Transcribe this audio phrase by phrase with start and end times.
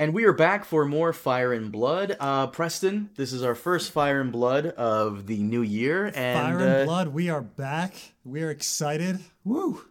[0.00, 2.16] And we are back for more Fire and Blood.
[2.20, 6.06] Uh, Preston, this is our first Fire and Blood of the new year.
[6.06, 7.94] And, Fire and uh, Blood, we are back.
[8.24, 9.18] We are excited.
[9.44, 9.84] Woo!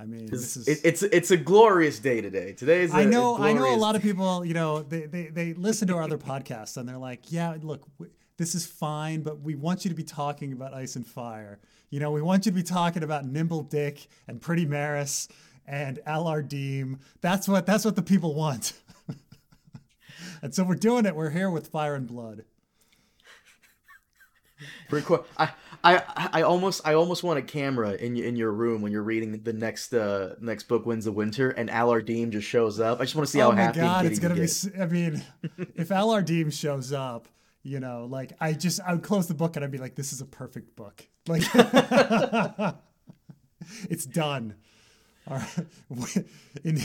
[0.00, 0.68] I mean, It's, this is.
[0.68, 2.54] it- it's it's a glorious day today.
[2.54, 2.94] Today is.
[2.94, 3.36] I I know.
[3.36, 4.42] I know a lot of people.
[4.44, 7.82] You know, they, they they listen to our other podcasts and they're like, "Yeah, look,
[7.98, 11.60] w- this is fine, but we want you to be talking about Ice and Fire.
[11.90, 15.28] You know, we want you to be talking about Nimble Dick and Pretty Meris
[15.66, 16.98] and Alardeem.
[17.20, 18.72] That's what that's what the people want."
[20.42, 21.14] And so we're doing it.
[21.14, 22.44] We're here with Fire and Blood.
[25.36, 25.50] I,
[25.82, 29.42] I I almost I almost want a camera in in your room when you're reading
[29.42, 33.00] the next uh next book, Winds of Winter, and Alardeem just shows up.
[33.00, 34.48] I just want to see how oh my happy and god, it's gonna be.
[34.80, 35.22] I mean,
[35.74, 37.28] if Alardeem shows up,
[37.62, 40.12] you know, like I just I would close the book and I'd be like, this
[40.12, 41.06] is a perfect book.
[41.26, 41.42] Like,
[43.90, 44.54] it's done.
[45.26, 46.24] All right.
[46.64, 46.80] In,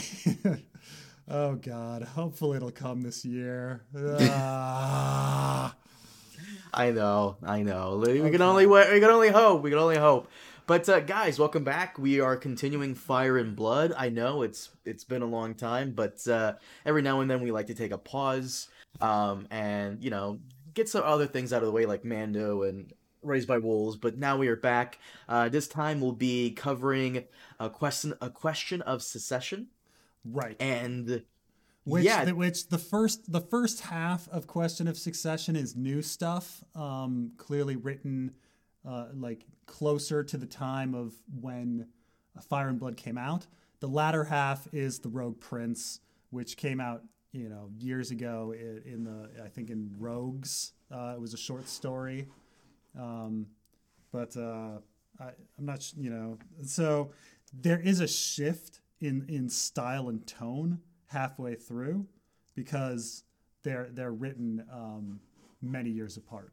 [1.30, 3.82] oh god, hopefully it'll come this year.
[3.96, 5.74] Ah.
[6.74, 8.02] I know, I know.
[8.04, 9.62] We can only we can only hope.
[9.62, 10.28] We can only hope.
[10.66, 11.98] But uh, guys, welcome back.
[11.98, 13.92] We are continuing Fire and Blood.
[13.96, 16.54] I know it's it's been a long time, but uh,
[16.86, 18.68] every now and then we like to take a pause,
[19.00, 20.38] um, and you know
[20.74, 22.92] get some other things out of the way like Mando and
[23.22, 23.96] Raised by Wolves.
[23.96, 24.98] But now we are back.
[25.28, 27.24] Uh, this time we'll be covering
[27.58, 29.68] a question a question of succession
[30.24, 30.56] right.
[30.60, 31.22] and.
[31.84, 36.02] Which, yeah, the, which the first the first half of Question of Succession is new
[36.02, 38.32] stuff, um, clearly written
[38.86, 41.86] uh, like closer to the time of when
[42.48, 43.46] Fire and Blood came out.
[43.80, 48.82] The latter half is the Rogue Prince, which came out you know years ago in,
[48.84, 50.72] in the I think in Rogues.
[50.90, 52.28] Uh, it was a short story,
[52.98, 53.46] um,
[54.12, 54.78] but uh,
[55.18, 57.12] I, I'm not you know so
[57.52, 62.06] there is a shift in in style and tone halfway through
[62.54, 63.24] because
[63.62, 65.20] they're they're written um,
[65.62, 66.52] many years apart.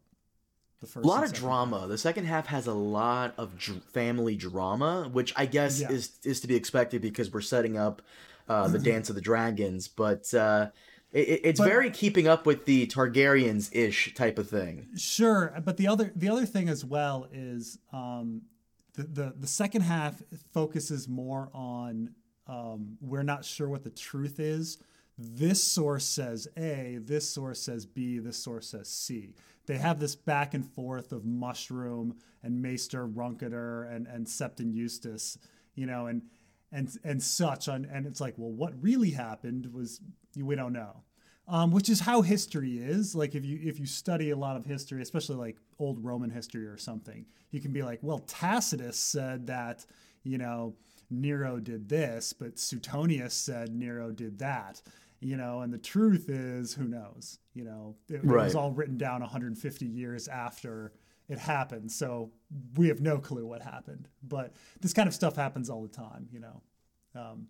[0.79, 1.87] The first a lot of drama.
[1.87, 5.91] The second half has a lot of dr- family drama, which I guess Yeah.
[5.91, 8.01] is is to be expected because we're setting up
[8.47, 9.87] uh, the Dance of the Dragons.
[9.89, 10.69] But uh,
[11.11, 14.87] it- it's But- very keeping up with the Targaryens ish type of thing.
[14.95, 18.43] Sure, but the other the other thing as well is um,
[18.93, 20.21] the, the the second half
[20.53, 22.11] focuses more on
[22.47, 24.77] um, we're not sure what the truth is.
[25.17, 29.33] This source says A, this source says B, this source says C.
[29.65, 35.37] They have this back and forth of Mushroom and Maester Runketer and and Septon Eustace,
[35.75, 36.21] you know, and
[36.71, 37.67] and and such.
[37.67, 39.99] On and it's like, well, what really happened was
[40.37, 41.03] we don't know
[41.47, 43.15] um, which is how history is.
[43.15, 46.65] Like if you if you study a lot of history, especially like old Roman history
[46.65, 49.85] or something, you can be like, well, Tacitus said that
[50.23, 50.75] you know
[51.09, 54.81] Nero did this, but Suetonius said Nero did that.
[55.19, 57.39] You know, and the truth is, who knows?
[57.53, 60.93] You know, it, it was all written down 150 years after
[61.27, 62.31] it happened, so
[62.75, 64.07] we have no clue what happened.
[64.21, 66.27] But this kind of stuff happens all the time.
[66.31, 66.61] You know.
[67.15, 67.47] Um,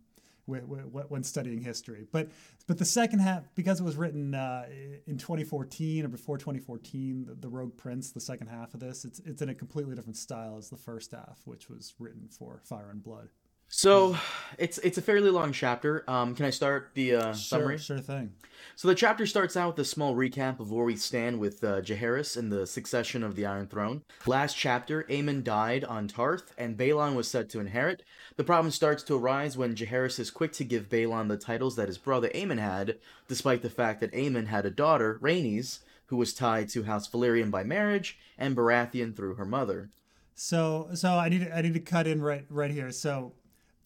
[0.49, 2.05] wh- wh- when studying history.
[2.11, 2.29] But
[2.67, 4.65] but the second half, because it was written uh,
[5.05, 9.19] in 2014 or before 2014, the, the Rogue Prince, the second half of this, it's
[9.19, 12.89] it's in a completely different style as the first half, which was written for Fire
[12.89, 13.29] and Blood.
[13.69, 14.15] So
[14.57, 16.03] it's it's a fairly long chapter.
[16.09, 17.77] Um, can I start the uh, summary?
[17.77, 18.33] Sure, sure thing.
[18.75, 21.77] So the chapter starts out with a small recap of where we stand with uh,
[21.77, 24.03] and the succession of the Iron Throne.
[24.25, 28.03] Last chapter, Aemon died on Tarth, and Baelon was set to inherit.
[28.35, 31.87] The problem starts to arise when Jaehaerys is quick to give Baelon the titles that
[31.87, 36.33] his brother Aemon had, despite the fact that Aemon had a daughter, Rhaenys, who was
[36.33, 39.89] tied to House Velaryon by marriage, and Baratheon through her mother.
[40.35, 42.91] So so I need to, I need to cut in right right here.
[42.91, 43.33] So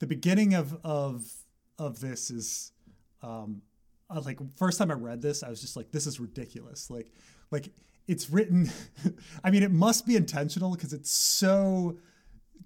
[0.02, 1.32] the beginning of of
[1.78, 2.74] of this is
[3.22, 3.62] um
[4.10, 6.90] I like first time I read this I was just like this is ridiculous.
[6.90, 7.08] Like
[7.52, 7.70] like
[8.08, 8.72] it's written
[9.44, 12.00] I mean it must be intentional because it's so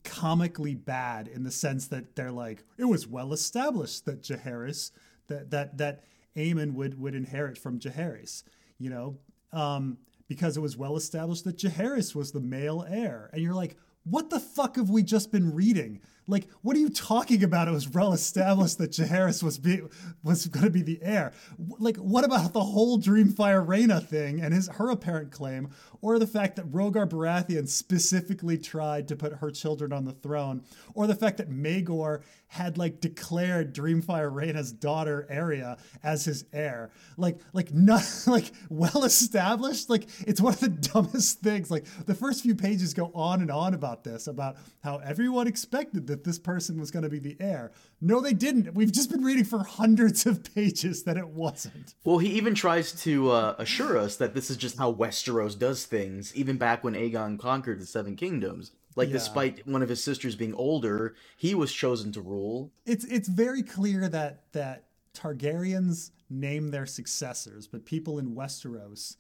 [0.06, 4.92] comically bad in the sense that they're like it was well established that Jaehaerys
[5.28, 6.04] that that that
[6.38, 8.44] Aemon would would inherit from Jaehaerys,
[8.80, 9.18] you know,
[9.52, 9.98] um,
[10.30, 14.30] because it was well established that Jaehaerys was the male heir, and you're like, what
[14.30, 16.02] the fuck have we just been reading?
[16.28, 17.68] Like, what are you talking about?
[17.68, 19.82] It was well established that Jaehaerys was be,
[20.24, 21.34] was going to be the heir.
[21.78, 25.70] Like, what about the whole Dreamfire Rhaena thing and his her apparent claim,
[26.02, 30.64] or the fact that Rogar Baratheon specifically tried to put her children on the throne,
[30.96, 36.92] or the fact that Maegor had like declared Dreamfire Rhaena's daughter Arya as his heir?
[37.18, 39.92] Like, like not like well established.
[39.92, 41.70] Like, it's one of the dumbest things.
[41.70, 46.08] Like, the first few pages go on and on about this, about how everyone expected
[46.08, 47.72] this that this person was going to be the heir.
[48.00, 48.74] No, they didn't.
[48.74, 51.94] We've just been reading for hundreds of pages that it wasn't.
[52.06, 55.86] Well, he even tries to uh, assure us that this is just how Westeros does
[55.86, 58.72] things, even back when Aegon conquered the Seven Kingdoms.
[58.96, 59.16] Like, Yeah.
[59.16, 62.72] despite one of his sisters being older, he was chosen to rule.
[62.86, 69.18] It's it's very clear that that Targaryens name their successors, but people in Westeros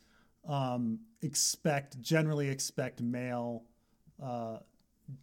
[0.47, 3.63] um, expect generally expect male,
[4.23, 4.59] uh,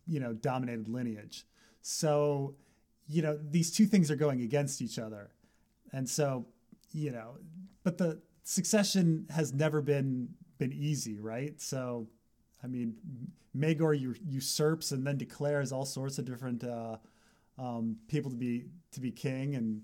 [0.06, 1.46] you know, dominated lineage.
[1.82, 2.54] So,
[3.08, 5.30] you know, these two things are going against each other,
[5.92, 6.46] and so,
[6.92, 7.36] you know,
[7.82, 11.60] but the succession has never been been easy, right?
[11.60, 12.06] So,
[12.62, 12.94] I mean,
[13.56, 16.96] Maegor usurps and then declares all sorts of different uh,
[17.58, 19.82] um, people to be to be king, and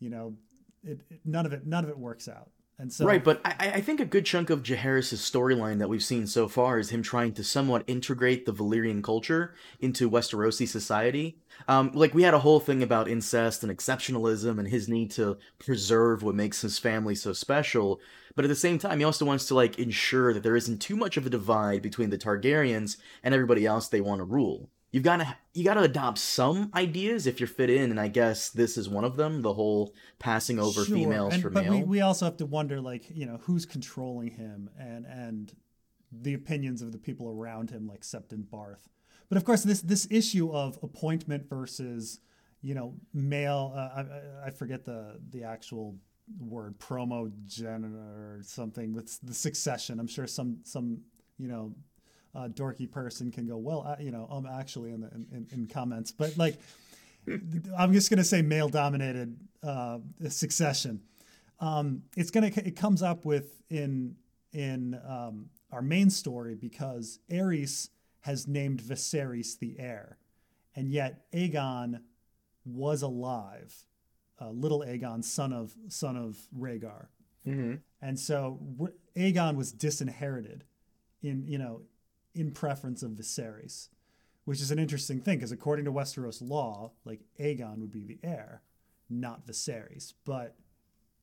[0.00, 0.34] you know,
[0.82, 2.50] it, it none of it none of it works out.
[2.78, 6.02] And so, Right, but I, I think a good chunk of Jaehaerys' storyline that we've
[6.02, 11.38] seen so far is him trying to somewhat integrate the Valyrian culture into Westerosi society.
[11.68, 15.38] Um, like we had a whole thing about incest and exceptionalism and his need to
[15.60, 18.00] preserve what makes his family so special.
[18.34, 20.96] But at the same time, he also wants to like ensure that there isn't too
[20.96, 24.68] much of a divide between the Targaryens and everybody else they want to rule.
[24.94, 28.06] You've got to you got to adopt some ideas if you're fit in, and I
[28.06, 29.42] guess this is one of them.
[29.42, 31.72] The whole passing over Sure, females and- for but male.
[31.78, 35.52] we, we also have to wonder, like, you know, who's controlling him and and
[36.12, 38.88] the opinions of the people around him, like Septon Barth.
[39.28, 42.20] But of course, this this issue of appointment versus,
[42.62, 43.72] you know, male.
[43.74, 45.96] Uh, I- I, forget the the actual
[46.38, 49.98] word, promogen or something with the succession.
[49.98, 51.00] I'm sure some some
[51.36, 51.74] you know
[52.34, 55.66] uh, dorky person can go well, uh, you know, um, actually in the in, in,
[55.66, 56.58] comments, but like.
[57.78, 59.98] I'm just going to say male dominated uh,
[60.28, 61.00] succession.
[61.58, 64.16] Um, it's going to it comes up with in
[64.52, 67.88] in um, our main story because Aerys
[68.20, 70.18] has named Viserys the heir,
[70.76, 72.00] and yet Aegon
[72.66, 73.74] was alive,
[74.38, 77.06] uh, little Aegon, son of son of Rhaegar,
[77.46, 77.80] Mhm.
[78.02, 80.64] and so R- Aegon was disinherited
[81.22, 81.82] in you know
[82.34, 83.88] in preference of Viserys
[84.44, 88.18] which is an interesting thing because according to Westeros law, like Aegon would be the
[88.22, 88.62] heir,
[89.08, 90.12] not Viserys.
[90.24, 90.56] But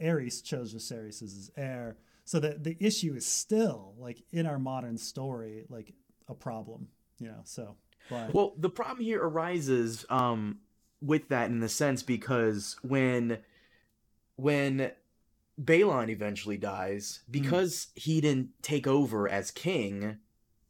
[0.01, 4.59] Aerys chose Viserys as his heir, so that the issue is still like in our
[4.59, 5.93] modern story, like
[6.27, 6.87] a problem.
[7.19, 7.75] You know, so
[8.09, 10.59] but Well, the problem here arises um,
[11.01, 13.37] with that in the sense because when
[14.37, 14.91] when
[15.61, 20.17] Baelon eventually dies, because he didn't take over as king,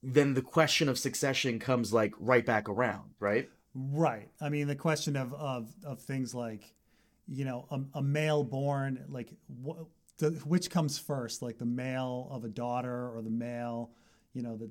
[0.03, 3.50] then the question of succession comes like right back around, right?
[3.74, 4.30] Right.
[4.42, 6.74] I mean, the question of of, of things like,
[7.27, 9.30] you know, a, a male born, like,
[9.65, 9.83] wh-
[10.18, 13.92] the, which comes first, like the male of a daughter or the male,
[14.33, 14.69] you know, the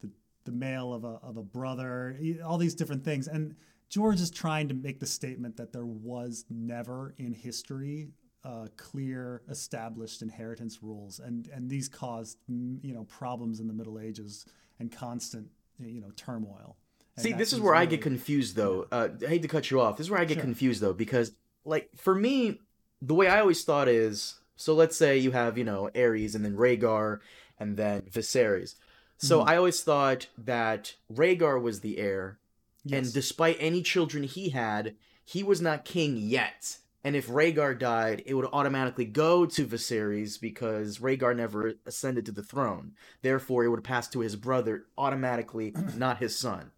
[0.00, 0.10] the,
[0.44, 3.28] the male of a of a brother, all these different things.
[3.28, 3.56] And
[3.88, 8.10] George is trying to make the statement that there was never in history
[8.44, 13.98] uh, clear established inheritance rules, and and these caused you know problems in the Middle
[13.98, 14.46] Ages
[14.78, 15.48] and constant
[15.78, 16.76] you know turmoil.
[17.16, 18.86] And See, this is where I get confused, though.
[18.90, 19.96] Uh, I hate to cut you off.
[19.96, 20.42] This is where I get Sure.
[20.44, 21.32] confused, though, because,
[21.64, 22.60] like, for me,
[23.02, 26.44] the way I always thought is so let's say you have, you know, Aerys and
[26.44, 27.20] then Rhaegar
[27.58, 28.74] and then Viserys.
[29.16, 29.48] So Mhm.
[29.48, 32.38] I always thought that Rhaegar was the heir,
[32.84, 32.98] Yes.
[33.06, 36.78] and despite any children he had, he was not king yet.
[37.02, 42.32] And if Rhaegar died, it would automatically go to Viserys because Rhaegar never ascended to
[42.32, 42.92] the throne.
[43.22, 46.72] Therefore, it would pass to his brother automatically, not his son.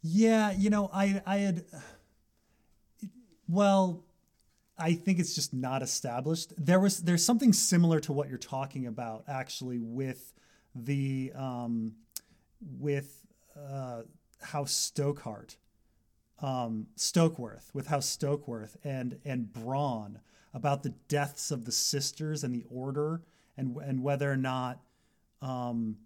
[0.00, 1.64] Yeah, you know, I I had
[3.48, 4.04] well,
[4.78, 6.52] I think it's just not established.
[6.58, 10.32] There was there's something similar to what you're talking about actually with
[10.74, 11.94] the um
[12.60, 13.22] with
[13.56, 14.02] uh
[14.42, 15.56] House Stokeheart.
[16.40, 20.16] Um Stokeworth with House Stokeworth and and Bronn
[20.52, 23.22] about the deaths of the sisters and the order
[23.56, 24.80] and and whether or not
[25.42, 25.96] um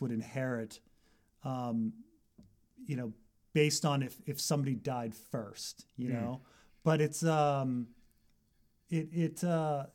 [0.00, 0.80] would inherit
[1.44, 1.92] um
[2.86, 3.12] you know
[3.52, 6.40] based on if if somebody died first you know?
[6.84, 7.88] But it's um
[8.90, 9.86] it it uh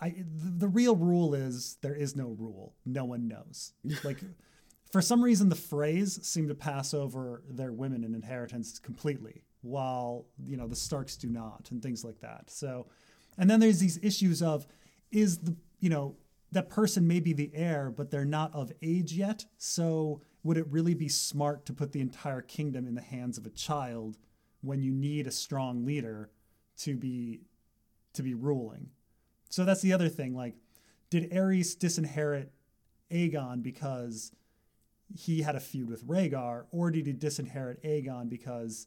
[0.00, 2.74] i the, the real rule is there is no rule.
[2.84, 3.72] No one knows.
[4.04, 4.20] Like
[4.90, 10.26] for some reason the Freys seemed to pass over their women and inheritance completely while
[10.44, 12.50] you know the starks do not and things like that.
[12.50, 12.86] So
[13.38, 14.66] and then there's these issues of
[15.10, 16.16] is the you know
[16.52, 20.66] that person may be the heir but they're not of age yet so would it
[20.70, 24.16] really be smart to put the entire kingdom in the hands of a child
[24.62, 26.30] when you need a strong leader
[26.78, 27.42] to be
[28.14, 28.90] to be ruling?
[29.50, 30.54] So that's the other thing like
[31.10, 32.48] did Aerys disinherit
[33.10, 34.32] Aegon because
[35.14, 38.86] he had a feud with Rhaegar or did he disinherit Aegon because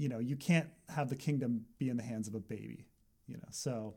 [0.00, 2.86] you know, you can't have the kingdom be in the hands of a baby,
[3.26, 3.48] you know.
[3.50, 3.96] So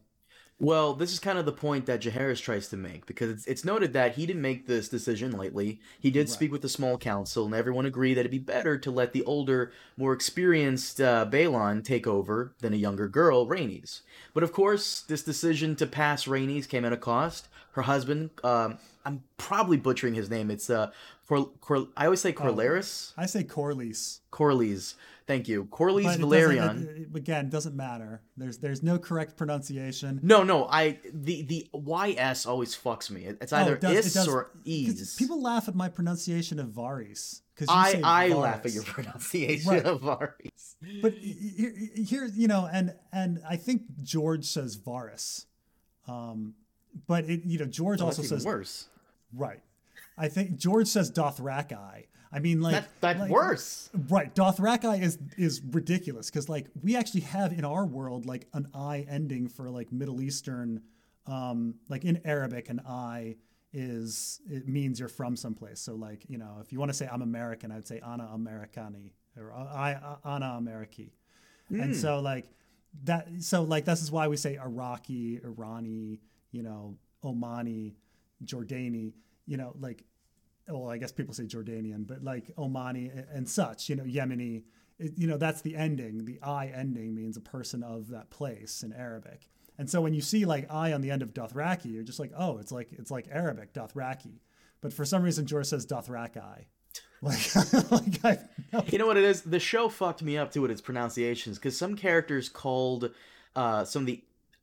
[0.60, 3.64] Well, this is kind of the point that Jaehaerys tries to make because it's, it's
[3.64, 5.80] noted that he didn't make this decision lightly.
[6.02, 8.92] He did speak with the small council, and everyone agreed that it'd be better to
[8.92, 14.02] let the older, more experienced uh, Baelon take over than a younger girl, Rhaenys.
[14.34, 17.48] But of course, this decision to pass Rhaenys came at a cost.
[17.72, 20.52] Her husband, um, I'm probably butchering his name.
[20.52, 20.92] It's uh,
[21.28, 24.20] Cor- Cor- I always say Corlaris, I say Corlys.
[24.32, 24.96] Corlys.
[25.26, 28.22] Thank you, Corlys But it it- it- again, doesn't matter.
[28.36, 30.20] There's there's no correct pronunciation.
[30.22, 33.24] No, no, I the the YS always fucks me.
[33.26, 35.16] It- It's Oh, either it does- it is does- or ease.
[35.16, 39.86] People laugh at my pronunciation of Varys because I I laugh at your pronunciation Right.
[39.86, 40.76] of Varys.
[41.02, 45.46] But here, here, you know, and and I think George says Varys,
[46.06, 46.56] um,
[47.08, 48.88] but it, you know, George Oh, also that's even says worse.
[49.34, 49.62] right.
[50.18, 52.06] I think George says Dothraki.
[52.32, 53.90] I mean, like That that's like- worse.
[54.10, 58.68] Right, Dothraki is is ridiculous because like we actually have in our world like an
[58.74, 60.82] I ending for like Middle Eastern,
[61.28, 63.36] um, like in Arabic, an I
[63.72, 65.80] is it means you're from someplace.
[65.80, 69.14] So like you know if you want to say I'm American, I'd say Ana Americani
[69.38, 71.12] or I Ana Americi,
[71.70, 72.46] and so like
[73.04, 73.28] that.
[73.40, 76.20] So like this is why we say Iraqi, Irani,
[76.52, 77.94] you know, Omani,
[78.44, 79.14] Jordani,
[79.46, 80.04] you know, like
[80.68, 84.64] well, I guess people say Jordanian, but like Omani and such, you know, Yemeni,
[84.98, 86.26] it, you know, that's the ending.
[86.26, 89.50] The I ending means a person of that place in Arabic.
[89.78, 92.32] And so when you see like I on the end of Dothraki, you're just like,
[92.38, 94.40] oh, it's like it's like Arabic Dothraki.
[94.82, 96.66] But for some reason, George says Dothraki.
[97.24, 97.56] Like,
[97.90, 98.84] like I.
[98.92, 99.44] You know what it is?
[99.44, 103.12] The show fucked me up too with its pronunciations because some characters called
[103.56, 104.22] uh, some of the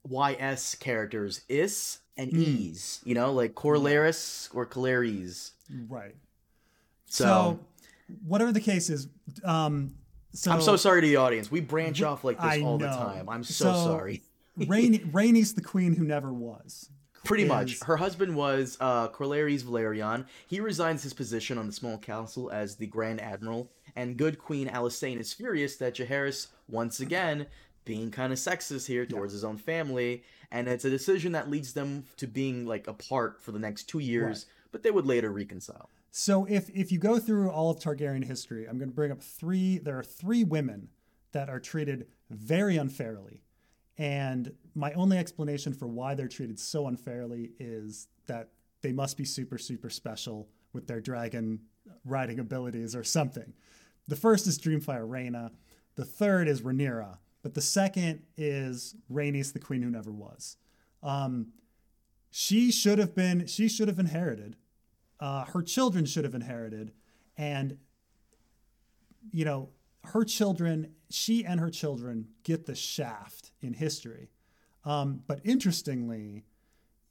[0.09, 2.40] YS characters is and Hmm.
[2.40, 3.00] ease.
[3.04, 5.52] You know, like Corlaris or Calaris.
[5.88, 6.14] right.
[7.07, 7.61] So, So,
[8.26, 9.09] whatever the case is,
[9.45, 9.95] um,
[10.33, 11.50] so I'm so sorry to the audience.
[11.50, 13.28] We branch off like this I all the time.
[13.28, 14.23] I'm so, So- sorry.
[14.69, 16.90] Rain, Rhaenys the queen who never was.
[17.25, 17.83] Pretty much.
[17.85, 20.26] Her husband was uh, Corlaris Velaryon.
[20.47, 24.69] He resigns his position on the small council as the Grand Admiral, and good Queen
[24.69, 27.47] Alysanne is furious that Jaehaerys, once again,
[27.84, 31.72] being kind of sexist here towards his own family, and it's a decision that leads
[31.72, 35.88] them to being like apart for the next two years, but they would later reconcile.
[36.10, 39.22] So if if you go through all of Targaryen history, I'm going to bring up
[39.22, 39.78] three.
[39.78, 40.88] There are three women
[41.32, 43.42] that are treated very unfairly,
[43.96, 48.49] and my only explanation for why they're treated so unfairly is that
[48.82, 51.60] they must be super super special with their dragon
[52.04, 53.52] riding abilities or something.
[54.08, 55.50] The first is Dreamfire Rhaena.
[55.96, 57.18] The third is Rhaenyra.
[57.42, 60.56] But the second is Rhaenys, the queen who never was.
[61.02, 61.52] Um,
[62.30, 63.47] she should have been.
[63.47, 64.56] She should have inherited
[65.20, 66.92] uh, her children should have inherited
[67.37, 67.76] and
[69.32, 69.68] you know
[70.04, 74.30] her children she and her children get the shaft in history
[74.85, 76.44] um, but interestingly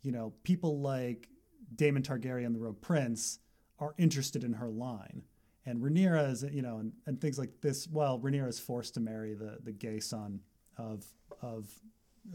[0.01, 1.29] you know people like
[1.75, 3.39] Daemon Targaryen the Rogue Prince
[3.77, 5.23] are interested in her line
[5.69, 8.99] and Rhaenyra is you know and, and things like this well Rhaenyra is forced to
[8.99, 10.41] marry the the gay son
[10.77, 11.05] of
[11.41, 11.69] of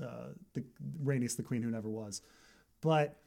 [0.03, 0.65] uh, the
[1.05, 2.23] Rhaenys the queen who never was
[2.81, 3.19] but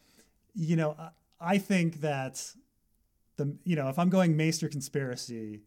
[0.58, 1.10] you know, I,
[1.40, 2.44] I think that
[3.38, 5.62] the you know, if I'm going Maester conspiracy,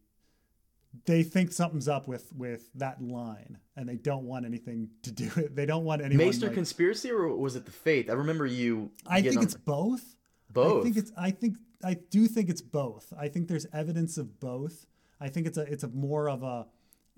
[1.07, 5.31] they think something's up with with that line, and they don't want anything to do
[5.37, 5.55] it.
[5.55, 6.27] They don't want anyone.
[6.27, 8.11] Maester like- conspiracy, or was it the faith?
[8.11, 8.91] I remember you.
[9.07, 10.17] I think on- it's both.
[10.53, 10.81] Both.
[10.81, 11.13] I think it's.
[11.17, 11.57] I think.
[11.83, 13.13] I do think it's both.
[13.19, 14.87] I think there's evidence of both.
[15.21, 15.63] I think it's a.
[15.63, 16.67] It's a more of a,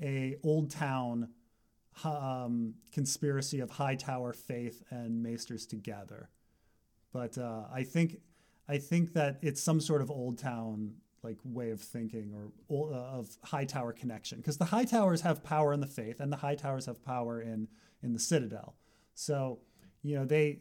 [0.00, 1.28] a old town,
[2.04, 6.30] um, conspiracy of Hightower, Faith, and Maesters together.
[7.12, 8.18] But uh, I think,
[8.68, 12.34] I think that it's some sort of old town like way of thinking
[12.68, 16.36] or uh, of Hightower connection because the Hightowers have power in the Faith and the
[16.36, 17.68] Hightowers have power in
[18.02, 18.74] in the Citadel.
[19.14, 19.60] So
[20.02, 20.60] you know they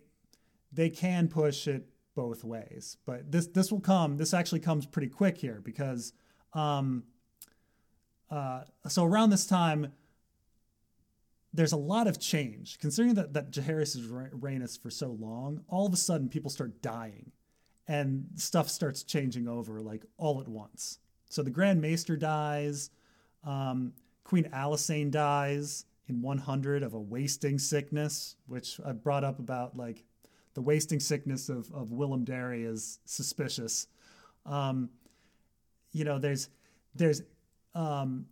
[0.72, 2.98] they can push it both ways.
[3.06, 4.18] But this this will come.
[4.18, 6.14] This actually comes pretty quick here because
[6.54, 7.04] um,
[8.30, 9.92] uh, so around this time,
[11.54, 12.80] there's a lot of change.
[12.80, 16.50] Considering that that Jaehaerys' re- reign is for so long, all of a sudden people
[16.50, 17.32] start dying,
[17.88, 21.00] and stuff starts changing over like all at once.
[21.30, 22.90] So the Grand Maester dies.
[23.44, 29.76] Um, Queen Alysanne dies in 100 of a wasting sickness, which I brought up about
[29.76, 30.04] like
[30.54, 33.88] the wasting sickness of, of Willem Darry is suspicious.
[34.46, 34.90] Um,
[35.92, 36.50] you know, there's
[36.96, 37.22] there's
[37.76, 38.26] um,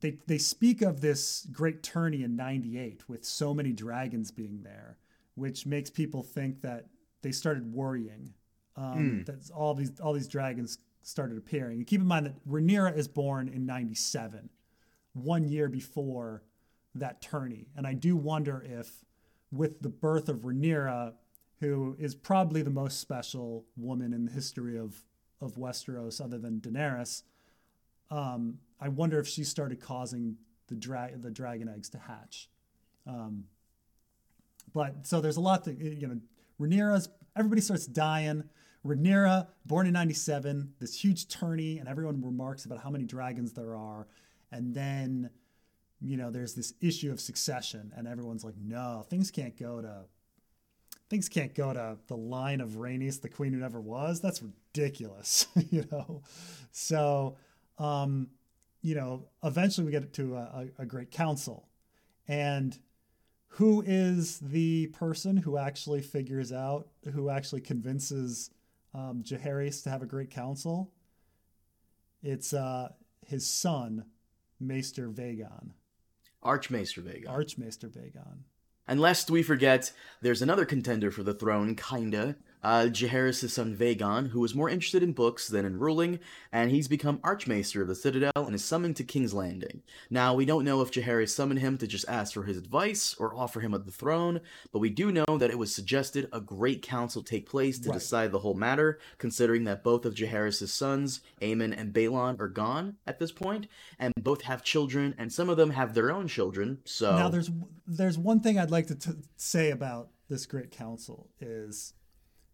[0.00, 4.98] they they speak of this great tourney in 98 with so many dragons being there,
[5.34, 6.86] which makes people think that
[7.22, 8.34] they started worrying
[8.76, 11.78] um, that all these all these dragons started appearing.
[11.78, 14.48] And keep in mind that Rhaenyra is born in 97.
[15.12, 16.42] one year before
[16.94, 17.68] that tourney.
[17.76, 19.04] And I do wonder if,
[19.52, 21.14] with the birth of Rhaenyra,
[21.60, 25.02] who is probably the most special woman in the history of,
[25.40, 27.22] of Westeros other than Daenerys,
[28.10, 30.36] um, I wonder if she started causing
[30.68, 32.48] the, dra- the dragon eggs to hatch.
[33.06, 33.44] Um,
[34.72, 36.20] but so there's a lot that, you know,
[36.60, 38.44] Rhaenyra's, everybody starts dying.
[38.84, 43.76] Rhaenyra, born in 97, this huge tourney, and everyone remarks about how many dragons there
[43.76, 44.06] are.
[44.52, 45.30] And then,
[46.00, 50.04] you know, there's this issue of succession, and everyone's like, no, things can't go to
[51.10, 54.20] things can't go to the line of Rhaenys, the queen who never was.
[54.20, 56.22] That's ridiculous, you know.
[56.72, 57.36] So,
[57.78, 58.28] um,
[58.82, 61.68] you know, eventually we get to a, a, great council,
[62.28, 62.78] and
[63.48, 68.50] who is the person who actually figures out, who actually convinces
[68.92, 70.92] um, Jaehaerys to have a great council?
[72.22, 72.90] It's uh,
[73.26, 74.06] his son,
[74.60, 75.70] Maester Vaegon.
[76.42, 77.28] Archmaester Vaegon.
[77.28, 78.40] Archmaester Vaegon.
[78.86, 84.32] And lest we forget, there's another contender for the throne, kinda, uh, Jaehaerys' son Vaegon,
[84.32, 86.18] was more interested in books than in ruling,
[86.50, 89.82] and he's become Archmaester of the Citadel and is summoned to King's Landing.
[90.10, 93.36] Now, we don't know if Jaehaerys summoned him to just ask for his advice or
[93.36, 94.40] offer him the throne,
[94.72, 97.98] but we do know that it was suggested a great council take place to right.
[97.98, 102.96] decide the whole matter, considering that both of Jaehaerys' sons, Aemon and Baelon, are gone
[103.06, 103.66] at this point,
[103.98, 107.16] and both have children, and some of them have their own children, so...
[107.16, 107.50] Now, there's,
[107.86, 111.92] there's one thing I'd like to t- say about this great council is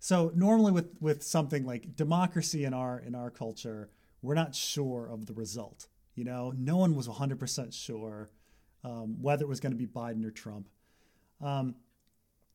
[0.00, 3.90] so normally with with something like democracy in our in our culture,
[4.23, 5.88] we're not sure of the result.
[6.14, 8.30] You know, no one was 100% sure
[8.83, 10.69] um, whether it was going to be Biden or Trump.
[11.40, 11.76] Um,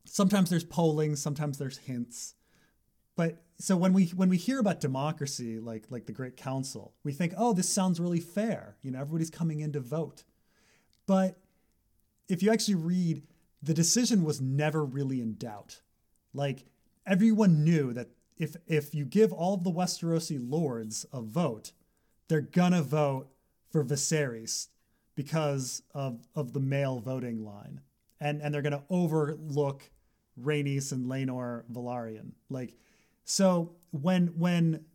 [0.06, 2.34] sometimes there's polling, sometimes there's hints.
[3.16, 7.14] But so when we when we hear about democracy, like like the Great Council, we
[7.14, 8.76] think, oh, this sounds really fair.
[8.82, 10.24] You know, everybody's coming in to vote.
[11.06, 11.40] But
[12.28, 13.22] if you actually read,
[13.62, 15.82] the decision was never really in doubt.
[16.34, 16.66] Like
[17.06, 21.72] everyone knew that if if you give all of the Westerosi lords a vote,
[22.28, 23.28] they're gonna vote
[23.72, 24.68] for Viserys
[25.16, 27.82] because of of the male voting line,
[28.20, 29.90] and and they're gonna overlook
[30.42, 32.32] Rhaenys and Laenor Velaryon.
[32.50, 32.76] Like,
[33.24, 34.86] so when when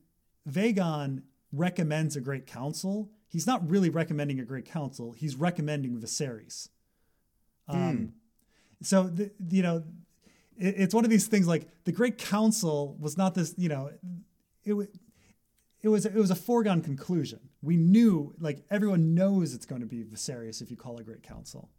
[0.49, 5.13] Vaegon recommends a great council, he's not really recommending a great council.
[5.13, 6.69] He's recommending Viserys.
[7.69, 8.11] Um, mm.
[8.83, 9.85] So the, you know
[10.61, 13.91] it, it's one of these things like the Great Council was not this, you know,
[14.65, 14.91] it
[15.83, 17.41] it was it was a foregone conclusion.
[17.63, 21.23] We knew, like everyone knows, it's going to be Viserys if you call a Great
[21.23, 21.71] Council.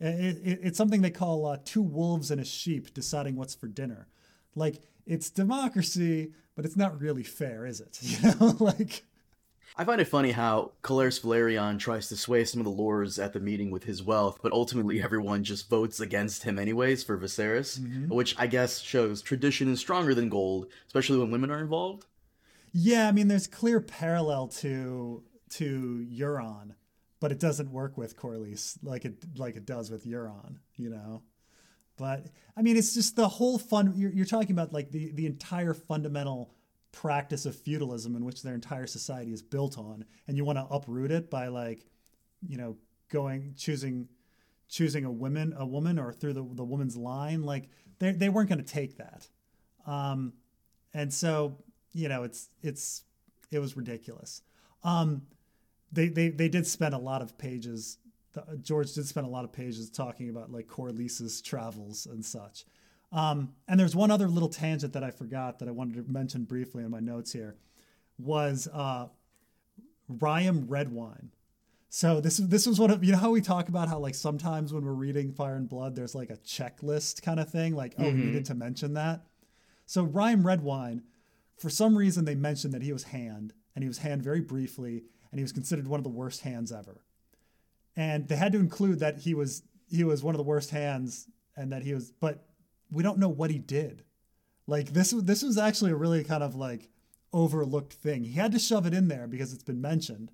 [0.00, 3.66] It, it, it's something they call uh, two wolves and a sheep deciding what's for
[3.66, 4.06] dinner.
[4.54, 7.98] Like it's democracy, but it's not really fair, is it?
[8.02, 9.04] You know, like
[9.76, 13.32] I find it funny how Corlys Velaryon tries to sway some of the lords at
[13.32, 17.78] the meeting with his wealth, but ultimately everyone just votes against him anyways for Viserys,
[17.78, 18.12] mm-hmm.
[18.12, 22.06] which I guess shows tradition is stronger than gold, especially when women are involved.
[22.72, 26.74] Yeah, I mean, there's clear parallel to to Euron,
[27.20, 31.22] but it doesn't work with Corlys like it like it does with Euron, you know.
[31.96, 32.26] But
[32.56, 33.92] I mean, it's just the whole fun.
[33.96, 36.54] You're, you're talking about like the the entire fundamental
[36.92, 40.64] practice of feudalism in which their entire society is built on and you want to
[40.74, 41.84] uproot it by like
[42.46, 42.76] you know
[43.10, 44.08] going choosing
[44.68, 48.48] choosing a woman a woman or through the, the woman's line like they, they weren't
[48.48, 49.26] going to take that.
[49.86, 50.34] Um,
[50.94, 51.56] and so
[51.92, 53.04] you know it's it's
[53.50, 54.42] it was ridiculous.
[54.84, 55.22] Um,
[55.90, 57.98] they, they they did spend a lot of pages
[58.60, 62.66] george did spend a lot of pages talking about like Corlys's travels and such
[63.12, 66.44] um, and there's one other little tangent that I forgot that I wanted to mention
[66.44, 67.56] briefly in my notes here
[68.18, 69.08] was uh,
[70.08, 71.28] Ryam Redwyne.
[71.90, 74.74] So this this was one of you know how we talk about how like sometimes
[74.74, 78.02] when we're reading Fire and Blood there's like a checklist kind of thing like oh
[78.02, 78.18] mm-hmm.
[78.18, 79.22] we needed to mention that.
[79.86, 81.00] So Ryam Redwyne,
[81.56, 85.04] for some reason they mentioned that he was hand and he was hand very briefly
[85.30, 87.00] and he was considered one of the worst hands ever.
[87.96, 91.26] And they had to include that he was he was one of the worst hands
[91.56, 92.47] and that he was but
[92.90, 94.04] we don't know what he did.
[94.66, 96.90] Like this this was actually a really kind of like
[97.32, 98.24] overlooked thing.
[98.24, 100.30] He had to shove it in there because it's been mentioned,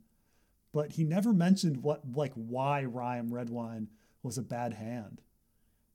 [0.72, 3.88] but he never mentioned what like why Ryam Redwyne
[4.22, 5.20] was a bad hand.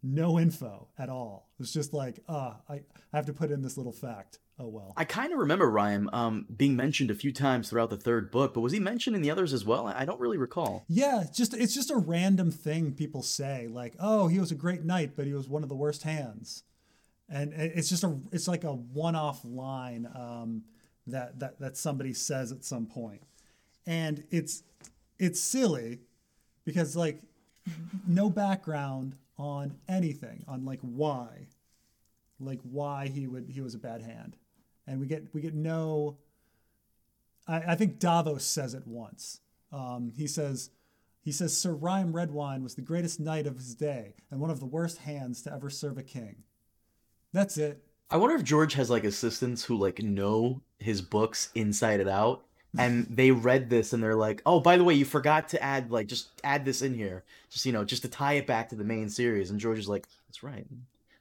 [0.01, 1.49] No info at all.
[1.57, 4.39] It was just like, ah, uh, I, I have to put in this little fact.
[4.57, 4.93] Oh well.
[4.97, 8.53] I kind of remember Ryam um, being mentioned a few times throughout the third book,
[8.53, 9.87] but was he mentioned in the others as well?
[9.87, 10.83] I don't really recall.
[10.89, 14.55] Yeah, it's just it's just a random thing people say, like, "Oh, he was a
[14.55, 16.63] great knight, but he was one of the worst hands,"
[17.29, 20.63] and it's just a it's like a one-off line um,
[21.07, 23.23] that that that somebody says at some point,
[23.87, 24.63] and it's
[25.17, 25.99] it's silly
[26.65, 27.21] because like
[28.05, 31.47] no background on anything on like why
[32.39, 34.35] like why he would he was a bad hand.
[34.85, 36.17] And we get we get no
[37.47, 39.39] i, I think davos says it once.
[39.71, 40.69] Um, he says
[41.21, 44.59] he says sir Ryam Redwyne was the greatest knight of his day and one of
[44.59, 46.43] the worst hands to ever serve a king.
[47.31, 47.83] That's it.
[48.11, 52.43] I wonder if George has like assistants who like know his books inside and out
[52.77, 55.91] and they read this and they're like, "Oh, by the way, you forgot to add
[55.91, 58.75] like just add this in here, just you know, just to tie it back to
[58.75, 60.65] the main series." And George is like, "That's right.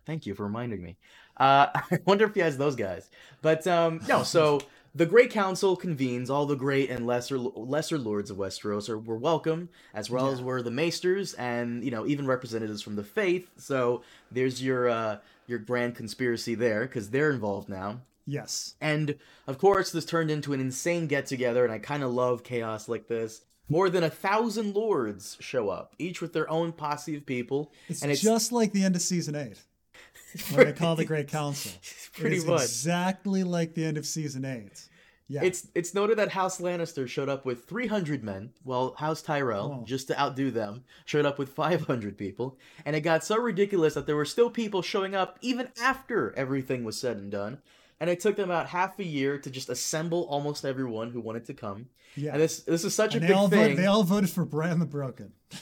[0.04, 0.96] Thank you for reminding me."
[1.38, 3.08] Uh, I wonder if he has those guys.
[3.40, 4.60] But um, no, so
[4.94, 6.28] the Great Council convenes.
[6.28, 10.32] All the great and lesser lesser lords of Westeros are were welcome, as well yeah.
[10.32, 13.48] as were the Maesters and you know even representatives from the Faith.
[13.56, 18.00] So there's your uh, your grand conspiracy there because they're involved now.
[18.28, 18.74] Yes.
[18.82, 22.44] And of course, this turned into an insane get together, and I kind of love
[22.44, 23.40] chaos like this.
[23.70, 27.72] More than a thousand lords show up, each with their own posse of people.
[27.88, 29.58] It's, and it's just like the end of season eight
[30.52, 31.72] when they call the Great Council.
[32.12, 34.88] Pretty much exactly like the end of season eight.
[35.30, 35.42] Yeah.
[35.42, 39.86] It's it's noted that House Lannister showed up with 300 men, while House Tyrell, oh.
[39.86, 44.06] just to outdo them, showed up with 500 people, and it got so ridiculous that
[44.06, 47.58] there were still people showing up even after everything was said and done.
[48.00, 51.46] And it took them about half a year to just assemble almost everyone who wanted
[51.46, 51.88] to come.
[52.14, 52.32] Yeah.
[52.32, 53.60] And this this is such and a big all thing.
[53.60, 55.32] Voted, they all voted for Bran the Broken.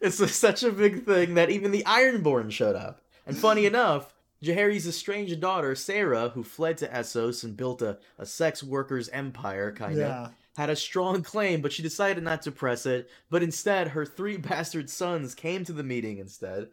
[0.00, 3.00] it's such a big thing that even the Ironborn showed up.
[3.26, 8.26] And funny enough, Jaehaerys' estranged daughter, Saera, who fled to Essos and built a, a
[8.26, 10.28] sex workers empire, kind of, yeah.
[10.56, 13.10] had a strong claim, but she decided not to press it.
[13.30, 16.68] But instead, her three bastard sons came to the meeting instead.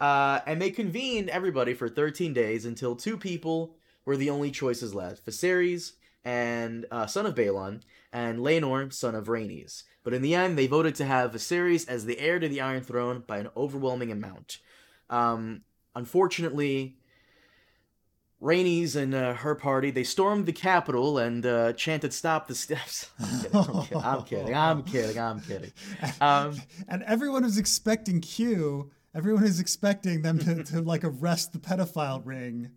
[0.00, 4.94] Uh, and they convened everybody for 13 days until two people were the only choices
[4.94, 5.92] left Viserys,
[6.24, 7.80] and uh, son of Baelon,
[8.12, 9.82] and Laenor, son of Rhaenys.
[10.04, 12.82] But in the end, they voted to have Viserys as the heir to the Iron
[12.82, 14.58] Throne by an overwhelming amount.
[15.10, 15.62] Um,
[15.94, 16.96] unfortunately,
[18.40, 23.10] Rhaenys and uh, her party they stormed the Capitol and uh, chanted "Stop the steps."
[23.52, 23.98] I'm kidding.
[24.04, 24.54] I'm kidding.
[24.54, 25.18] I'm kidding.
[25.18, 25.72] I'm kidding.
[26.20, 28.90] Um, and everyone was expecting Q.
[29.14, 32.70] Everyone is expecting them to, to like arrest the pedophile ring,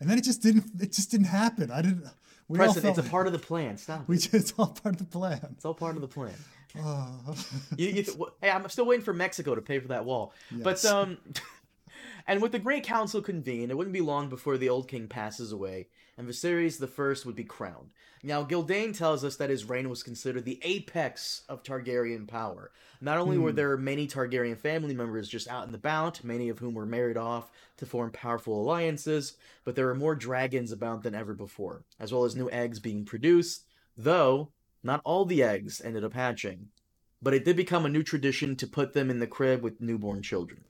[0.00, 0.64] and then it just didn't.
[0.80, 1.70] It just didn't happen.
[1.70, 2.04] I didn't.
[2.48, 3.76] We Preston, it's a part of the plan.
[3.76, 4.06] Stop.
[4.06, 5.40] We just, it's all part of the plan.
[5.52, 6.34] It's all part of the plan.
[6.78, 7.34] Oh.
[7.76, 10.32] you, you, hey, I'm still waiting for Mexico to pay for that wall.
[10.50, 10.62] Yes.
[10.62, 11.18] But um.
[12.26, 15.52] And with the Great Council convened, it wouldn't be long before the old king passes
[15.52, 17.90] away, and Viserys the First would be crowned.
[18.22, 22.70] Now, Gyldayn tells us that his reign was considered the apex of Targaryen power.
[23.00, 23.56] Not only were hmm.
[23.56, 27.50] there many Targaryen family members just out and about, many of whom were married off
[27.76, 32.24] to form powerful alliances, but there were more dragons about than ever before, as well
[32.24, 33.64] as new eggs being produced,
[33.96, 34.50] though
[34.82, 36.68] not all the eggs ended up hatching.
[37.20, 40.22] But it did become a new tradition to put them in the crib with newborn
[40.22, 40.64] children.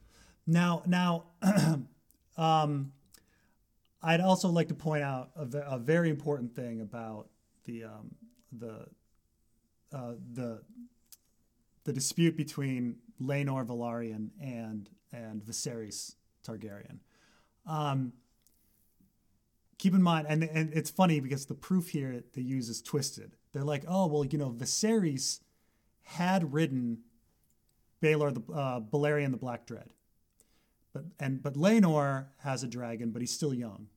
[0.45, 1.25] Now, now,
[2.37, 2.91] um,
[4.01, 7.27] I'd also like to point out a, a very important thing about
[7.67, 8.15] the um,
[8.51, 8.87] the
[9.93, 10.61] uh, the
[11.83, 16.99] the dispute between Laenor Velaryon and and Viserys Targaryen.
[17.67, 18.13] Um,
[19.77, 23.35] keep in mind, and and it's funny because the proof here they use is twisted.
[23.53, 25.41] They're like, oh well, you know, Viserys
[26.03, 26.99] had ridden
[28.01, 29.93] Baelor the uh, Balerion the Black Dread.
[30.93, 33.87] But and but Laenor has a dragon, but he's still young.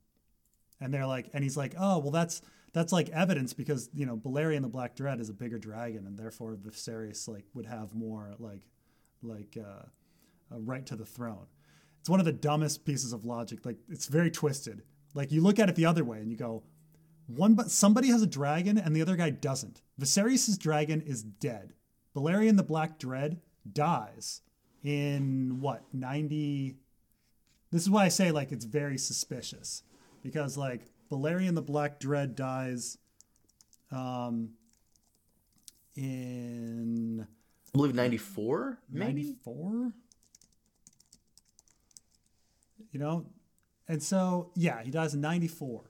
[0.79, 2.41] And they're like, and he's like, oh well, that's
[2.73, 6.17] that's like evidence because you know Balerion the Black Dread is a bigger dragon, and
[6.17, 8.63] therefore Viserys like would have more like
[9.21, 9.85] like uh,
[10.55, 11.47] a right to the throne.
[11.99, 13.65] It's one of the dumbest pieces of logic.
[13.65, 14.83] Like it's very twisted.
[15.13, 16.63] Like you look at it the other way and you go,
[17.27, 19.81] one but somebody has a dragon and the other guy doesn't.
[19.99, 21.73] Viserys' dragon is dead.
[22.15, 24.41] Balerion the Black Dread dies
[24.83, 26.75] in what 90
[27.69, 29.83] this is why I say like it's very suspicious
[30.23, 32.97] because like Balerion the Black Dread dies
[33.91, 34.51] um
[35.95, 37.27] in
[37.73, 39.91] I believe 94 94
[42.91, 43.25] you know
[43.87, 45.83] and so yeah he dies in 94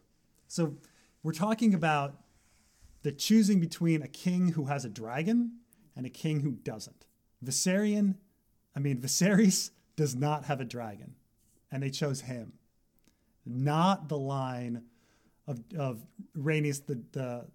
[0.47, 0.75] so
[1.23, 2.15] we're talking about
[3.03, 5.59] the choosing between a king who has a dragon
[5.95, 7.05] and a king who doesn't.
[7.43, 8.15] Viserion
[8.75, 11.15] I mean Viserys does not have a dragon
[11.71, 12.53] and they chose him,
[13.45, 14.83] not the line
[15.51, 16.05] of of
[16.37, 17.45] Rhaenys, the the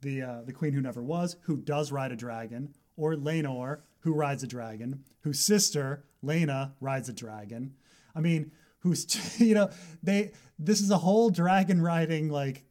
[0.00, 4.12] the uh, the queen who never was, who does ride a dragon, or Laenor, who
[4.12, 7.74] rides a dragon, whose sister Laena rides a dragon.
[8.14, 9.06] I mean, who's
[9.40, 9.70] you know
[10.02, 12.64] they this is a whole dragon riding like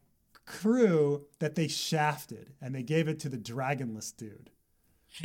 [0.46, 4.50] crew that they shafted and they gave it to the dragonless dude.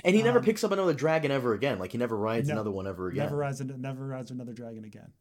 [0.04, 1.80] And he never Um, picks up another dragon ever again.
[1.80, 3.26] Like he never rides No, another one ever again.
[3.26, 5.12] Never rides, never rides another dragon again.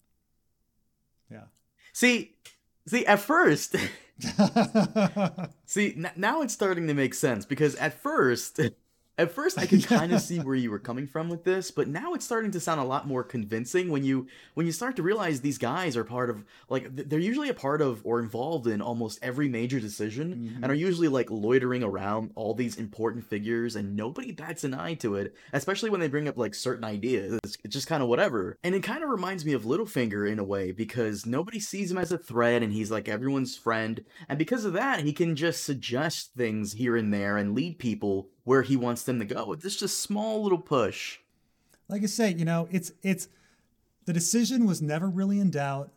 [1.31, 1.45] Yeah.
[1.93, 2.37] See,
[2.89, 3.77] see, at first,
[5.67, 8.61] see, n- now it's starting to make sense because at first,
[9.19, 11.89] at first I could kind of see where you were coming from with this, but
[11.89, 15.03] now it's starting to sound a lot more convincing when you when you start to
[15.03, 18.81] realize these guys are part of like they're usually a part of or involved in
[18.81, 20.65] almost every major decision and mm-hmm.
[20.65, 25.17] are usually like loitering around all these important figures and nobody bats an eye to
[25.17, 27.39] it, especially when they bring up like certain ideas.
[27.45, 28.57] It's, it's just kind of whatever.
[28.63, 31.99] And it kind of reminds me of Littlefinger in a way because nobody sees him
[31.99, 34.05] as a threat and he's like everyone's friend.
[34.29, 38.29] And because of that, he can just suggest things here and there and lead people
[38.49, 41.19] where he wants them to go this just small little push.
[41.87, 43.29] like I say, you know, it's it's
[44.07, 45.93] the decision was never really in doubt.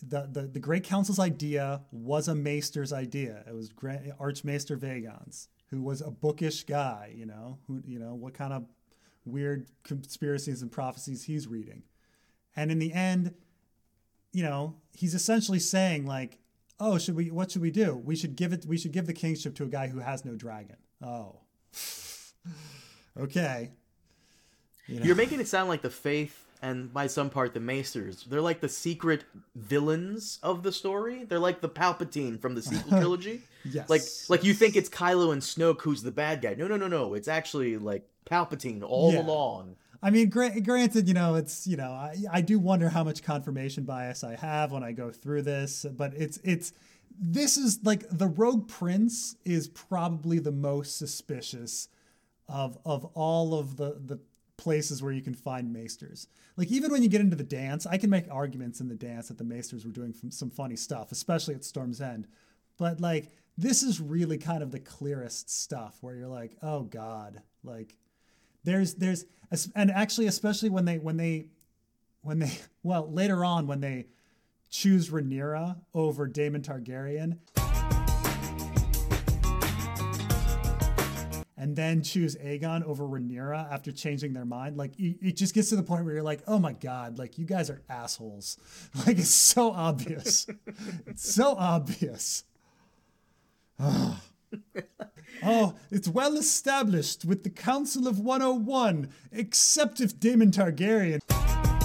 [0.00, 3.42] The, the, the Great Council's idea was a maester's idea.
[3.48, 8.14] It was Gra- Archmaester Vaegon's, who was a bookish guy, you know, who you know
[8.14, 8.64] what kind of
[9.24, 11.82] weird conspiracies and prophecies he's reading.
[12.54, 13.34] And in the end,
[14.32, 16.38] you know, he's essentially saying like,
[16.78, 17.32] "Oh, should we?
[17.32, 17.96] What should we do?
[17.96, 18.66] We should give it.
[18.66, 21.40] We should give the kingship to a guy who has no dragon." Oh,
[23.20, 23.70] okay.
[24.86, 25.06] You know?
[25.06, 28.24] You're making it sound like the Faith and by some part the Maesters.
[28.24, 31.24] They're like the secret villains of the story.
[31.24, 33.42] They're like the Palpatine from the sequel trilogy.
[33.64, 33.88] yes.
[33.88, 36.54] Like like you think it's Kylo and Snoke who's the bad guy.
[36.54, 37.14] No, no, no, no.
[37.14, 39.22] It's actually like Palpatine all Yeah.
[39.22, 39.76] along.
[40.00, 43.22] I mean, gra- granted, you know, it's you know, I, I do wonder how much
[43.22, 46.72] confirmation bias I have when I go through this, but it's it's
[47.20, 51.88] this is like the Rogue Prince is probably the most suspicious
[52.48, 54.20] of of all of the the
[54.56, 56.26] places where you can find maesters.
[56.56, 59.28] Like even when you get into the dance, I can make arguments in the dance
[59.28, 62.26] that the maesters were doing some funny stuff, especially at Storm's End.
[62.76, 67.42] But like this is really kind of the clearest stuff where you're like, oh god,
[67.64, 67.96] like
[68.64, 69.24] there's there's
[69.74, 71.48] and actually especially when they when they
[72.22, 74.06] when they well later on when they
[74.70, 77.38] choose Rhaenyra over Daemon Targaryen.
[81.56, 84.76] And then choose Aegon over Rhaenyra after changing their mind.
[84.76, 87.44] Like it just gets to the point where you're like oh my god like you
[87.44, 88.56] guys are assholes.
[89.06, 90.46] Like it's so obvious.
[91.06, 92.44] It's so obvious.
[95.42, 101.20] Oh, it's well established with the Council of 101, except if Daemon Targaryen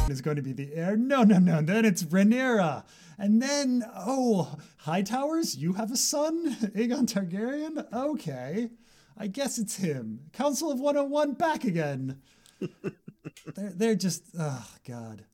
[0.09, 0.95] is going to be the heir.
[0.95, 1.61] No, no, no.
[1.61, 2.83] Then it's Rhaenyra.
[3.17, 6.55] And then, oh, Hightowers, you have a son?
[6.75, 7.91] Aegon Targaryen?
[7.93, 8.69] Okay.
[9.17, 10.21] I guess it's him.
[10.33, 12.21] Council of 101 back again.
[12.59, 15.25] they're, they're just, oh, God.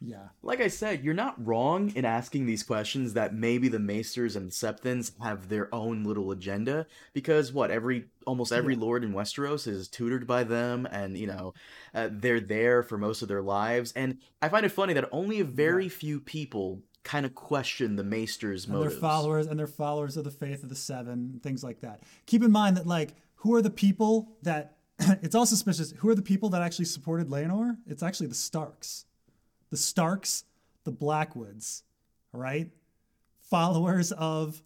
[0.00, 0.28] Yeah.
[0.42, 4.50] Like I said, you're not wrong in asking these questions that maybe the Maesters and
[4.50, 9.88] Septons have their own little agenda because what every almost every lord in Westeros is
[9.88, 11.54] tutored by them and you know
[11.94, 13.92] uh, they're there for most of their lives.
[13.92, 18.04] And I find it funny that only a very few people kind of question the
[18.04, 18.94] Maesters' and motives.
[18.94, 22.02] they're followers and they're followers of the faith of the seven things like that.
[22.26, 24.76] Keep in mind that like who are the people that
[25.22, 27.76] it's all suspicious who are the people that actually supported Laenor?
[27.86, 29.06] It's actually the Starks
[29.70, 30.44] the Starks
[30.84, 31.82] the Blackwoods
[32.34, 32.70] all right?
[33.40, 34.62] Followers of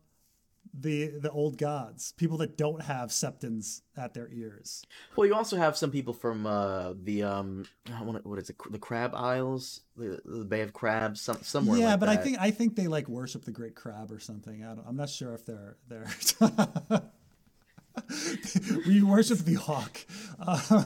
[0.74, 4.82] the the old gods people that don't have septons at their ears.
[5.16, 7.66] Well, you also have some people from uh, the um,
[8.00, 11.78] wanna- what is it, the Crab Isles, the, the Bay of Crabs, some somewhere.
[11.78, 14.64] yeah like but i think i think they like worship the great crab or something.
[14.64, 16.06] I don't, i'm not sure if they're they're
[18.86, 19.98] we worship the hawk
[20.38, 20.84] Uh,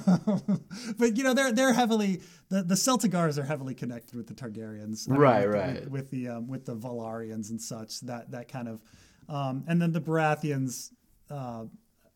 [0.99, 5.07] but you know they're they're heavily the the celtigars are heavily connected with the targaryens
[5.09, 5.81] Right, right.
[5.83, 8.83] with, with the um, with the Velaryons and such that that kind of
[9.29, 10.91] um, and then the baratheons
[11.31, 11.65] uh,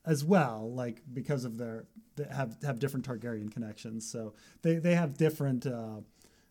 [0.07, 1.85] as well like because of their
[2.17, 6.01] they have have different targaryen connections so they they have different uh,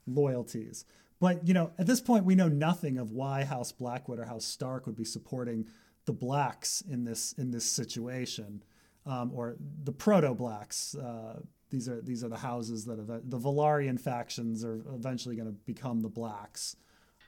[0.08, 0.86] loyalties.
[1.20, 4.46] But you know, at this point, we know nothing of why House Blackwood or House
[4.46, 5.68] Stark would be supporting
[6.10, 8.64] the blacks in this in this situation,
[9.06, 10.96] um, or the proto blacks.
[10.96, 15.58] Uh, these are these are the houses that the Velaryon factions are eventually going to
[15.68, 16.76] become the blacks.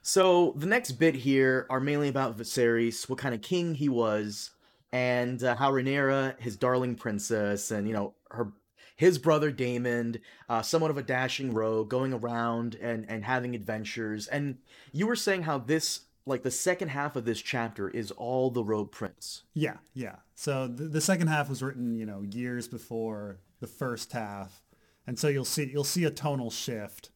[0.02, 4.50] So the next bit here are mainly about Viserys, what kind of king he was,
[4.92, 8.52] and uh, how Rhaenyra, his darling princess, and you know her,
[8.96, 10.18] his brother Daemon,
[10.50, 14.26] uh, somewhat of a dashing rogue, going around and and having adventures.
[14.26, 14.58] And
[14.92, 18.64] you were saying how this, like the second half of this chapter, is all the
[18.64, 19.44] Rogue Prince.
[19.54, 20.18] Yeah, yeah.
[20.36, 24.64] So the, the second half was written, you know, years before the first half,
[25.08, 27.10] and so you'll see you'll see a tonal shift.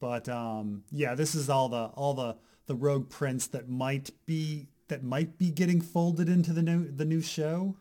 [0.00, 4.68] But um, yeah, this is all the all the the rogue prince that might be
[4.88, 7.76] that might be getting folded into the new the new show.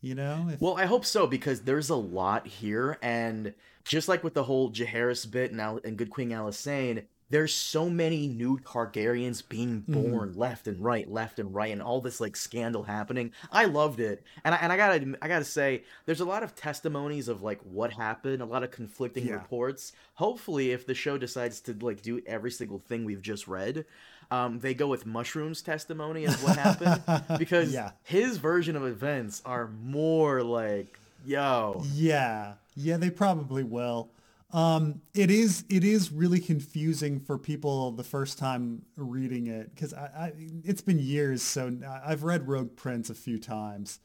[0.00, 0.50] You know?
[0.52, 3.54] If, Well, I hope so because there's a lot here, and
[3.84, 7.88] just like with the whole Jaehaerys bit and, Al- and Good Queen Alysanne, there's so
[7.88, 12.36] many new Targaryens being born left and right, left and right, and all this like
[12.36, 13.32] scandal happening.
[13.50, 16.54] I loved it, and I, and I gotta I gotta say, there's a lot of
[16.54, 19.34] testimonies of like what happened, a lot of conflicting Yeah.
[19.34, 19.92] reports.
[20.14, 23.84] Hopefully, if the show decides to like do every single thing we've just read,
[24.30, 27.02] um, they go with Mushroom's testimony of what happened
[27.38, 27.92] because Yeah.
[28.04, 34.08] his version of events are more like, yo, Yeah, yeah, they probably will.
[34.54, 39.92] Um, it is it is really confusing for people the first time reading it because
[39.92, 43.98] I, I it's been years, so I've read Rogue Prince a few times,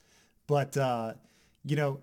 [0.47, 1.13] but uh,
[1.63, 2.01] you know,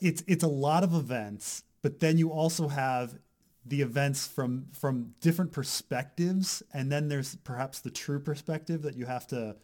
[0.00, 3.18] it's it's a lot of events, but then you also have
[3.64, 9.06] the events from from different perspectives, and then there's perhaps the true perspective that you
[9.06, 9.56] have to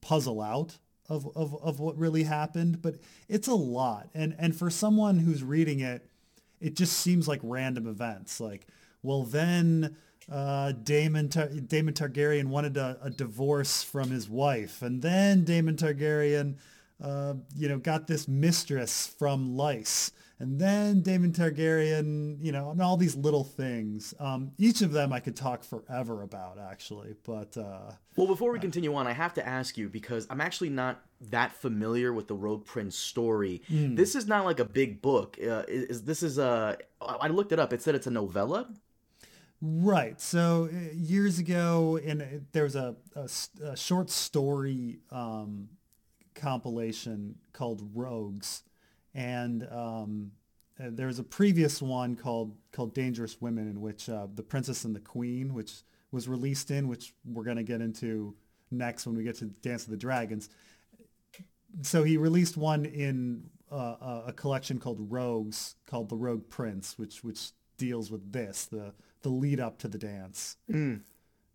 [0.00, 2.96] puzzle out of, of, of what really happened, but
[3.28, 4.08] it's a lot.
[4.12, 6.10] And and for someone who's reading it,
[6.64, 8.40] it just seems like random events.
[8.40, 8.66] Like,
[9.02, 9.96] well, then
[10.32, 15.76] uh, Daemon Tar- Daemon Targaryen wanted a, a divorce from his wife, and then Daemon
[15.76, 16.54] Targaryen,
[17.02, 20.12] uh, you know, got this mistress from Lys.
[20.44, 24.12] And then Daemon Targaryen, you know, and all these little things.
[24.20, 27.14] Um, each of them I could talk forever about, actually.
[27.24, 30.68] But uh, Well, before we continue on, I have to ask you because I'm actually
[30.68, 33.62] not that familiar with the Rogue Prince story.
[33.70, 35.38] This is not like a big book.
[35.40, 36.76] Uh, is, is this is a?
[37.00, 37.72] I looked it up.
[37.72, 38.68] It said it's a novella.
[39.62, 40.20] Right.
[40.20, 42.96] So uh, years ago, in uh, there was a
[43.64, 45.70] a short story um,
[46.34, 48.62] compilation called Rogues,
[49.14, 50.32] and um,
[50.80, 54.84] uh, there was a previous one called called Dangerous Women, in which uh, the Princess
[54.84, 58.34] and the Queen, which was released in, which we're going to get into
[58.70, 60.48] next when we get to Dance of the Dragons.
[61.82, 67.22] So he released one in uh, a- collection called Rogues, called The Rogue Prince, which
[67.22, 70.56] which deals with this, the the lead up to the dance.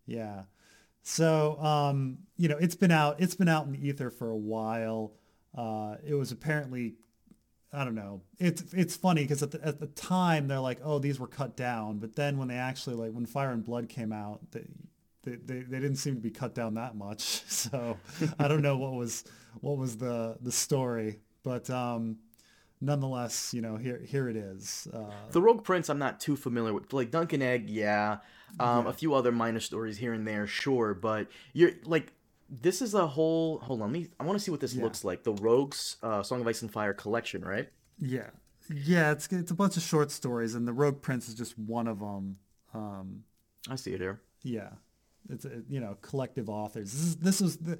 [0.06, 0.42] Yeah.
[1.02, 4.36] So um, you know, it's been out it's been out in the ether for a
[4.36, 5.12] while.
[5.56, 6.94] Uh, it was apparently
[7.72, 8.22] I don't know.
[8.38, 11.56] It's it's funny because at the, at the time they're like, oh, these were cut
[11.56, 14.64] down, but then when they actually like when Fire and Blood came out, they
[15.22, 17.42] they, they, they didn't seem to be cut down that much.
[17.48, 17.98] So
[18.38, 19.24] I don't know what was
[19.60, 22.16] what was the the story, but um,
[22.80, 24.88] nonetheless, you know, here here it is.
[24.92, 26.92] Uh, The Rogue Prince, I'm not too familiar with.
[26.92, 28.18] Like Duncan Egg, yeah.
[28.58, 30.94] Um, A few other minor stories here and there, sure.
[30.94, 32.12] But you're like,
[32.50, 33.58] this is a whole.
[33.60, 34.08] Hold on, me.
[34.18, 35.22] I want to see what this looks like.
[35.22, 37.68] The Rogues, uh, Song of Ice and Fire collection, right?
[37.98, 38.30] Yeah,
[38.68, 41.86] yeah, it's it's a bunch of short stories, and the Rogue Prince is just one
[41.86, 42.38] of them.
[42.74, 43.24] Um,
[43.68, 44.20] I see it here.
[44.42, 44.70] yeah,
[45.28, 46.92] it's a, you know collective authors.
[46.92, 47.78] This is this was the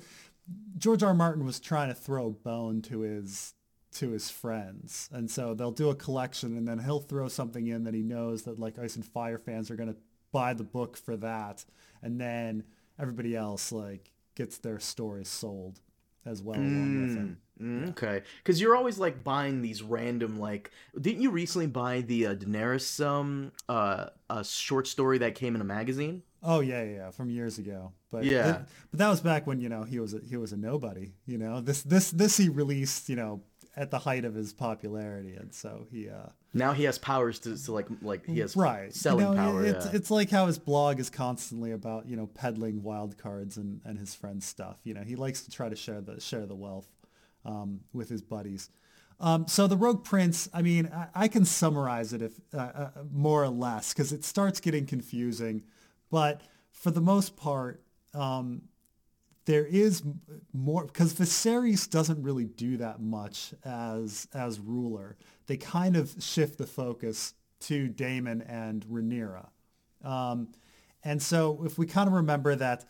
[0.78, 1.10] George R.
[1.10, 1.14] R.
[1.14, 3.54] Martin was trying to throw a bone to his
[3.94, 7.84] to his friends, and so they'll do a collection, and then he'll throw something in
[7.84, 9.96] that he knows that like Ice and Fire fans are gonna
[10.32, 11.64] buy the book for that,
[12.02, 12.62] and then
[13.00, 15.80] everybody else like gets their stories sold
[16.24, 17.38] as well along with him.
[17.60, 20.70] Mm, okay, because you're always like buying these random like.
[20.98, 25.60] Didn't you recently buy the uh, Daenerys um uh a short story that came in
[25.60, 26.22] a magazine?
[26.42, 27.92] Oh yeah, yeah, yeah, from years ago.
[28.10, 28.42] But Yeah.
[28.44, 28.56] th-
[28.90, 31.12] but that was back when you know he was a, he was a nobody.
[31.26, 33.42] You know this this this he released you know
[33.80, 37.56] at the height of his popularity, and so he uh Now he has powers to,
[37.64, 39.64] to like like he has right selling you know, power.
[39.64, 39.92] It's yeah.
[39.94, 43.98] it's like how his blog is constantly about you know peddling wild cards and and
[43.98, 44.76] his friends' stuff.
[44.84, 46.90] You know he likes to try to share the share the wealth
[47.46, 48.68] um, with his buddies.
[49.18, 52.90] Um, so the Rogue Prince, I mean, I, I can summarize it if uh, uh,
[53.10, 55.64] more or less because it starts getting confusing,
[56.10, 57.82] but for the most part,
[58.14, 58.62] um,
[59.50, 60.04] there is
[60.52, 65.16] more because Viserys doesn't really do that much as as ruler.
[65.46, 69.48] They kind of shift the focus to Daemon and Rhaenyra,
[70.04, 70.52] um,
[71.02, 72.84] and so if we kind of remember that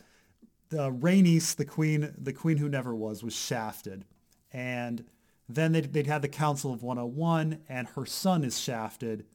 [0.71, 4.05] uh, Rhaenys, the queen, the queen who never was, was shafted,
[4.53, 5.03] and
[5.49, 9.25] then they'd, they'd had the Council of 101, and her son is shafted,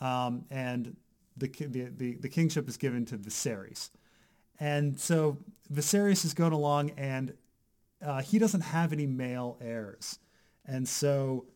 [0.00, 0.96] um, and
[1.36, 3.90] the, the the the kingship is given to Viserys,
[4.58, 5.38] and so
[5.72, 7.34] Viserys is going along, and
[8.04, 10.18] uh, he doesn't have any male heirs,
[10.64, 11.46] and so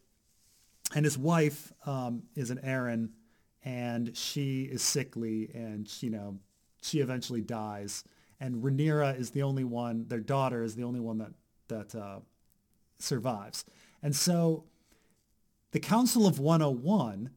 [0.94, 3.10] and his wife um, is an Arryn,
[3.64, 6.38] and she is sickly, and she, you know
[6.82, 8.04] she eventually dies,
[8.40, 10.06] and Rhaenyra is the only one.
[10.08, 11.32] Their daughter is the only one that
[11.68, 12.20] that uh,
[12.98, 13.64] survives,
[14.02, 14.64] and so
[15.72, 17.30] the Council of 101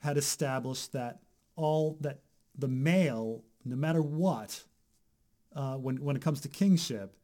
[0.00, 1.20] had established that
[1.56, 2.20] all that
[2.56, 4.64] the male, no matter what,
[5.58, 7.16] uh, when when it comes to kingship,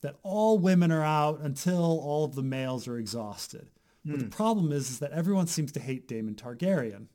[0.00, 3.68] that all women are out until all of the males are exhausted.
[4.06, 7.06] But the problem is, is that everyone seems to hate Daemon Targaryen,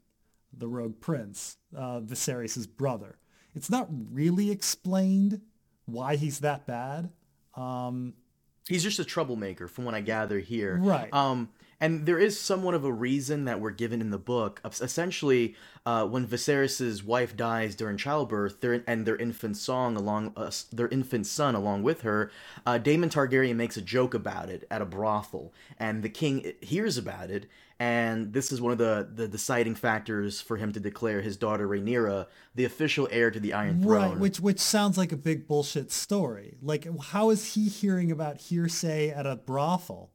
[0.52, 3.20] the rogue prince, uh, Viserys' brother.
[3.54, 5.42] It's not really explained
[5.86, 7.12] why he's that bad.
[7.56, 8.16] Um,
[8.68, 10.80] He's just a troublemaker, from what I gather here.
[10.82, 11.14] Right.
[11.14, 11.50] Um,
[11.82, 14.62] and there is somewhat of a reason that we're given in the book.
[14.66, 15.56] Essentially,
[15.86, 20.90] uh, when Viserys' wife dies during childbirth, their, and their infant song along uh, their
[20.90, 22.32] infant son along with her,
[22.66, 26.98] uh, Daemon Targaryen makes a joke about it at a brothel, and the king hears
[26.98, 27.48] about it.
[27.82, 31.66] And this is one of the, the deciding factors for him to declare his daughter
[31.66, 34.10] Rhaenyra the official heir to the Iron Throne.
[34.10, 36.58] Right, which which sounds like a big bullshit story.
[36.62, 40.12] Like, how is he hearing about hearsay at a brothel?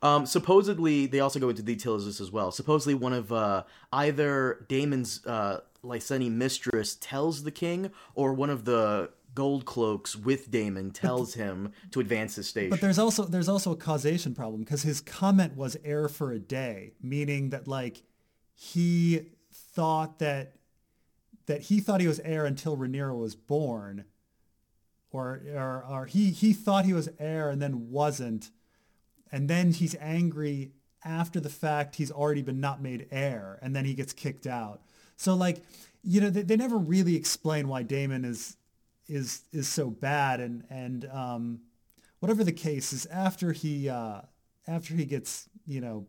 [0.00, 2.50] Um, supposedly, they also go into details of this as well.
[2.50, 8.64] Supposedly, one of uh, either Daemon's uh, Lyseni mistress tells the king, or one of
[8.64, 12.70] the gold cloaks with Daemon tells him to advance his station.
[12.70, 16.38] But there's also there's also a causation problem because his comment was heir for a
[16.38, 18.02] day, meaning that like
[18.54, 20.56] he thought that
[21.46, 24.04] that he thought he was heir until Rhaenyra was born,
[25.10, 28.50] or or, or he he thought he was heir and then wasn't,
[29.32, 30.72] and then he's angry
[31.04, 34.82] after the fact he's already been not made heir, and then he gets kicked out.
[35.16, 35.62] So like
[36.02, 38.56] you know they, they never really explain why Daemon is
[39.08, 41.60] is is so bad and and um,
[42.20, 44.20] whatever the case is after he uh,
[44.66, 46.06] after he gets you know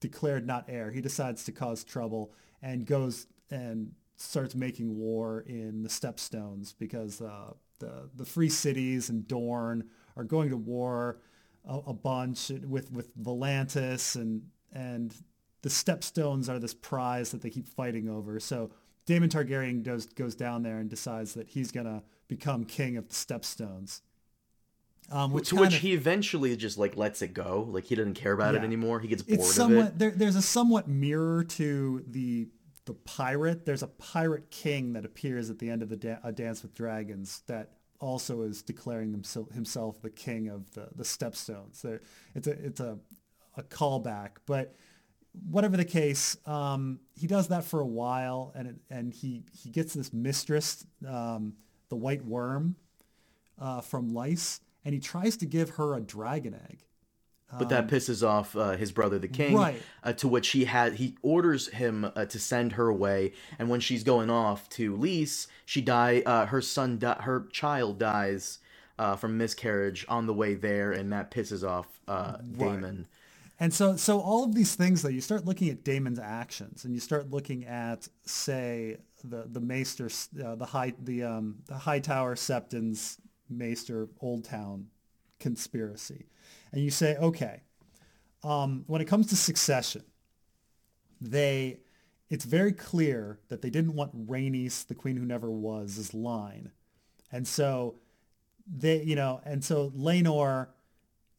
[0.00, 2.32] declared not heir he decides to cause trouble
[2.62, 9.08] and goes and starts making war in the stepstones because uh, the the free cities
[9.08, 9.84] and Dorne
[10.16, 11.18] are going to war
[11.68, 14.42] a, a bunch with with Volantis and
[14.72, 15.14] and
[15.62, 18.70] the stepstones are this prize that they keep fighting over so
[19.06, 23.14] Daemon Targaryen goes goes down there and decides that he's gonna become king of the
[23.14, 24.00] Stepstones.
[25.10, 27.66] Um, which to which of, he eventually just like lets it go.
[27.68, 28.60] Like he doesn't care about yeah.
[28.60, 29.00] it anymore.
[29.00, 29.98] He gets bored it's somewhat, of it.
[29.98, 32.48] There, there's a somewhat mirror to the
[32.86, 33.66] the pirate.
[33.66, 37.42] There's a pirate king that appears at the end of the da- Dance with Dragons
[37.46, 37.72] that
[38.04, 39.12] also is declaring
[39.52, 41.84] himself, the king of the the Stepstones.
[42.34, 42.98] It's a it's a
[43.56, 44.74] a callback, but
[45.50, 49.70] whatever the case, um, he does that for a while, and it, and he he
[49.70, 51.54] gets this mistress, um,
[51.88, 52.76] the White Worm,
[53.58, 56.84] uh, from Lys, and he tries to give her a dragon egg.
[57.56, 59.54] But that pisses off uh, his brother, the king.
[59.54, 59.80] Right.
[60.02, 63.78] Uh, to which he had he orders him uh, to send her away, and when
[63.78, 66.22] she's going off to Lys, she die.
[66.26, 68.58] Uh, her son, di- her child dies
[68.98, 72.82] uh, from miscarriage on the way there, and that pisses off uh, Daemon.
[72.82, 73.06] Right.
[73.60, 76.92] And so, so all of these things, though, you start looking at Daemon's actions, and
[76.92, 80.10] you start looking at, say, the the Maester,
[80.44, 83.18] uh, the high the um, the Hightower Septon's
[83.48, 84.88] Maester Old Town
[85.38, 86.26] conspiracy,
[86.74, 87.62] and you say, okay,
[88.42, 90.02] um, when it comes to succession,
[91.20, 91.78] they
[92.28, 96.72] it's very clear that they didn't want Rhaenys, the queen who never was, as line,
[97.30, 97.94] and so
[98.66, 100.68] they, you know, and so Laenor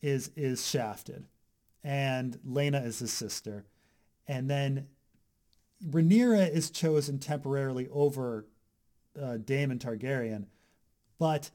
[0.02, 1.26] is is shafted
[1.84, 3.66] and Laena is his sister.
[4.28, 4.88] And then
[5.86, 8.48] Rhaenyra is chosen temporarily over
[9.22, 10.46] uh, Daemon Targaryen,
[11.20, 11.52] but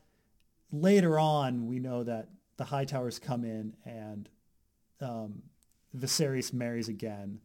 [0.71, 2.29] later on we know that
[2.61, 4.29] the High Towers come in and
[5.01, 5.41] um,
[5.97, 7.41] Viserys marries again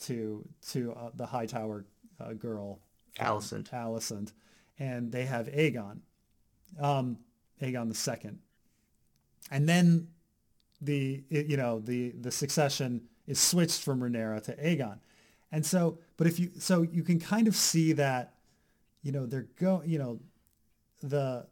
[0.00, 1.86] to to uh, the Hightower
[2.20, 2.78] uh, girl.
[3.18, 3.70] Alicent.
[3.70, 4.34] Alicent,
[4.78, 6.00] and they have Aegon,
[6.78, 7.16] um,
[7.62, 8.40] Aegon the second,
[9.50, 10.08] and then
[10.82, 14.98] the you know the the succession is switched from Rhaenyra to Aegon,
[15.50, 18.34] and so but if you so you can kind of see that
[19.02, 20.20] you know they're go you know
[21.02, 21.46] the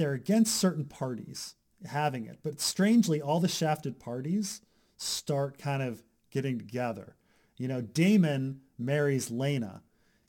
[0.00, 4.62] they're against certain parties having it, but strangely all the shafted parties
[4.96, 7.16] start kind of getting together.
[7.58, 9.82] You know, Daemon marries Laena,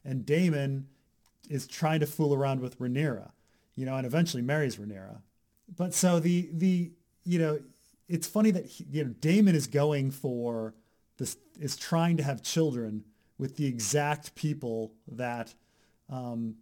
[0.03, 0.87] and Daemon
[1.49, 3.31] is trying to fool around with Rhaenyra,
[3.75, 5.21] you know, and eventually marries Rhaenyra.
[5.73, 6.91] But so the the
[7.23, 7.61] you know,
[8.09, 10.73] it's funny that he, you know Daemon is going for
[11.17, 13.05] this is trying to have children
[13.37, 15.53] with the exact people that
[16.09, 16.55] um,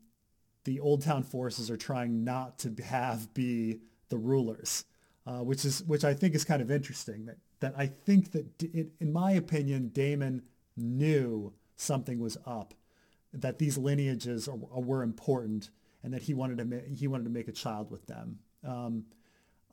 [0.70, 4.86] the Old Town forces are trying not to have be the rulers,
[5.26, 7.26] uh, which is which I think is kind of interesting.
[7.26, 10.43] That that I think that it, in my opinion, Daemon
[10.78, 12.76] knew something was up,
[13.34, 15.72] that these lineages are, were important,
[16.03, 18.38] and that he wanted to ma- he wanted to make a child with them.
[18.63, 19.05] Um,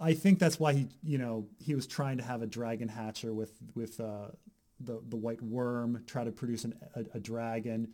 [0.00, 3.34] I think that's why he, you know, he was trying to have a dragon hatcher
[3.34, 4.28] with with uh,
[4.80, 7.92] the the white worm, try to produce an, a, a dragon,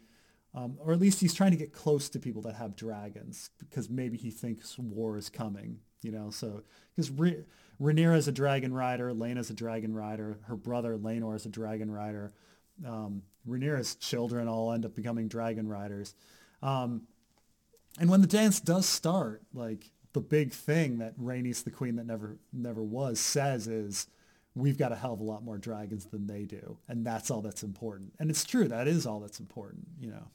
[0.55, 3.89] um, or at least he's trying to get close to people that have dragons because
[3.89, 5.79] maybe he thinks war is coming.
[6.03, 6.63] You know, so
[6.95, 7.45] because Re-
[7.81, 11.91] Rhaenyra is a dragon rider, Laena's a dragon rider, her brother Laenor is a dragon
[11.91, 12.33] rider.
[12.87, 16.15] Um, Rhaenyra's children all end up becoming dragon riders.
[16.61, 17.03] Um,
[17.99, 22.07] and when the dance does start, like the big thing that Rhaenys, the queen that
[22.07, 24.07] never never was, says is,
[24.55, 27.43] "We've got a hell of a lot more dragons than they do, and that's all
[27.43, 28.69] that's important." And it's true.
[28.69, 29.87] That is all that's important.
[30.01, 30.29] You know.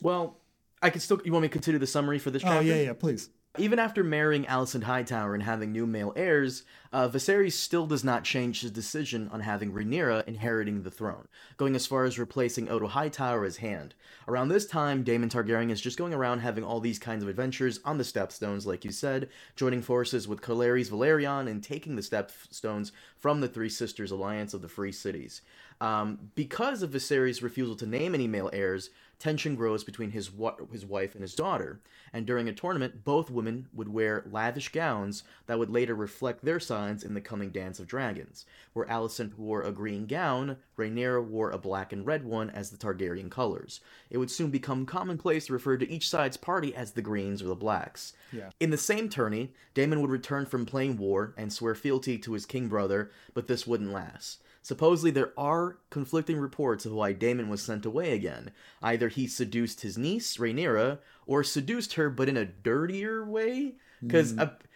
[0.00, 0.36] Well,
[0.82, 1.20] I can still.
[1.24, 2.58] You want me to continue the summary for this chapter?
[2.58, 3.30] oh yeah yeah please.
[3.58, 6.62] Even after marrying Alicent Hightower and having new male heirs,
[6.92, 11.74] uh, Viserys still does not change his decision on having Rhaenyra inheriting the throne, going
[11.74, 13.96] as far as replacing Otto Hightower as Hand.
[14.28, 17.80] Around this time, Daemon Targaryen is just going around having all these kinds of adventures
[17.84, 22.92] on the Stepstones, like you said, joining forces with Corlys Velaryon and taking the Stepstones
[23.18, 25.42] from the Three Sisters Alliance of the Free Cities.
[25.80, 28.90] Um, because of Viserys' refusal to name any male heirs,
[29.20, 31.80] tension grows between his wa- his wife and his daughter.
[32.12, 36.58] And during a tournament, both women would wear lavish gowns that would later reflect their
[36.58, 41.50] signs in the coming Dance of Dragons, where Alicent wore a green gown, Rhaenyra wore
[41.50, 43.80] a black and red one as the Targaryen colors.
[44.08, 47.46] It would soon become commonplace to refer to each side's party as the Greens or
[47.46, 48.14] the Blacks.
[48.32, 48.50] Yeah.
[48.58, 52.46] In the same tourney, Daemon would return from playing war and swear fealty to his
[52.46, 54.42] king brother, but this wouldn't last.
[54.62, 58.50] Supposedly, there are conflicting reports of why Daemon was sent away again.
[58.82, 63.76] Either he seduced his niece, Rhaenyra, or seduced her, but in a dirtier way?
[64.02, 64.32] Because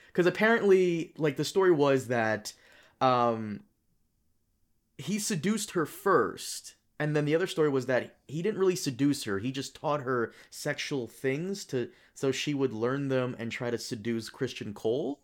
[0.08, 2.52] because apparently, like, the story was that
[3.00, 3.60] um,
[4.96, 9.24] he seduced her first, and then the other story was that he didn't really seduce
[9.24, 9.38] her.
[9.38, 13.78] He just taught her sexual things to so she would learn them and try to
[13.78, 15.20] seduce Criston Cole.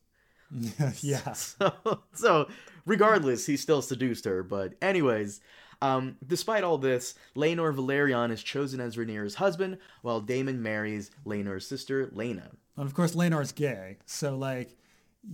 [1.01, 1.33] yeah.
[1.35, 1.73] So,
[2.13, 2.49] so
[2.87, 4.43] regardless, he still seduced her.
[4.43, 5.41] But anyways,
[5.83, 11.67] um, despite all this, Laenor Velaryon is chosen as Rhaenyra's husband, while Daemon marries Laenor's
[11.67, 12.51] sister, Laena.
[12.77, 13.99] And of course, Laenor's gay.
[14.07, 14.77] So like,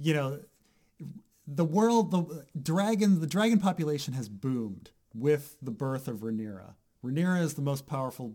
[0.00, 0.40] you know,
[1.46, 6.74] the world, the dragon, the dragon population has boomed with the birth of Rhaenyra.
[7.04, 8.34] Rhaenyra is the most powerful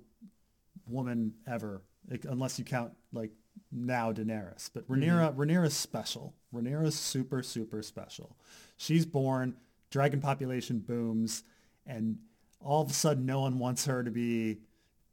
[0.88, 1.82] woman ever,
[2.23, 3.32] unless you count like
[3.71, 4.69] now Daenerys.
[4.73, 6.35] But Rhaenyra, Rhaenyra is special.
[6.53, 8.35] Rhaenyra is super, super special.
[8.77, 9.55] She's born,
[9.89, 11.43] dragon population booms,
[11.85, 12.17] and
[12.59, 14.59] all of a sudden, no one wants her to be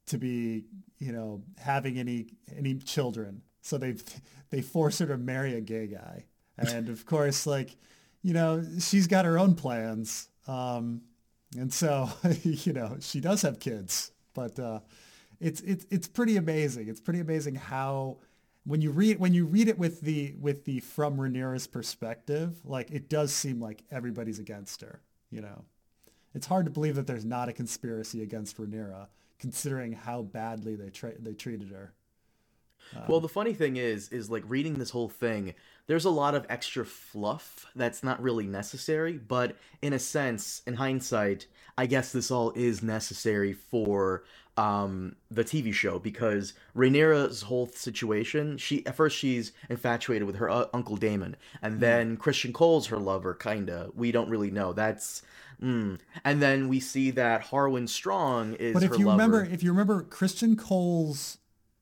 [0.06, 0.64] to be,
[0.98, 3.42] you know, having any any children.
[3.62, 3.96] So they
[4.50, 6.24] they force her to marry a gay guy,
[6.56, 7.76] and of course, like,
[8.22, 11.02] you know, she's got her own plans, um,
[11.56, 12.10] and so
[12.42, 14.80] you know she does have kids, but uh,
[15.40, 16.88] it's it's it's pretty amazing.
[16.88, 18.18] It's pretty amazing how
[18.64, 22.90] when you read when you read it with the with the from Rhaenyra's perspective, like
[22.90, 25.00] it does seem like everybody's against her.
[25.30, 25.64] You know,
[26.34, 30.90] it's hard to believe that there's not a conspiracy against Rhaenyra, considering how badly they
[30.90, 31.94] tra- they treated her.
[33.06, 35.54] Well, um, the funny thing is, is like reading this whole thing,
[35.86, 40.74] there's a lot of extra fluff that's not really necessary, but in a sense, in
[40.74, 41.46] hindsight,
[41.76, 44.24] I guess this all is necessary for
[44.58, 50.50] um the TV show because Rhaenyra's whole situation, she at first she's infatuated with her
[50.50, 53.90] uh, uncle Daemon, and then Criston Cole's her lover, kinda.
[53.94, 54.72] We don't really know.
[54.72, 55.22] That's
[55.62, 55.98] mm.
[56.24, 59.22] and then we see that Harwin Strong is But if you lover.
[59.22, 61.38] remember, if you remember, Criston Cole's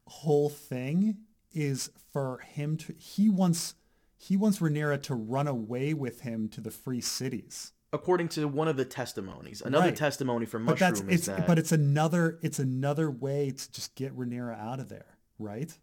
[0.07, 1.17] whole thing
[1.53, 3.75] is for him to he wants
[4.19, 7.73] he wants Rhaenyra to run away with him to the free cities.
[7.97, 9.97] According to one of the testimonies, another Right.
[9.97, 13.95] testimony from But that's Mushroom it's that but it's another it's another way to just
[13.97, 15.77] get Rhaenyra out of there, right?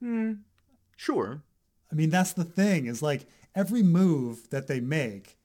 [0.00, 0.32] Hmm.
[0.96, 1.42] sure.
[1.90, 5.38] I mean, that's the thing is like every move that they make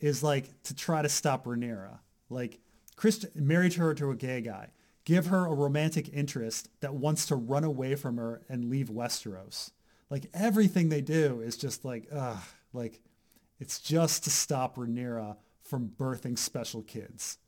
[0.00, 1.98] is like to try to stop Rhaenyra.
[2.30, 2.60] Like
[2.96, 4.70] Christian married her to a gay guy.
[5.04, 9.70] Give her a romantic interest that wants to run away from her and leave Westeros.
[10.10, 12.38] Like everything they do is just like, ugh,
[12.72, 13.00] like
[13.60, 17.38] it's just to stop Rhaenyra from birthing special kids.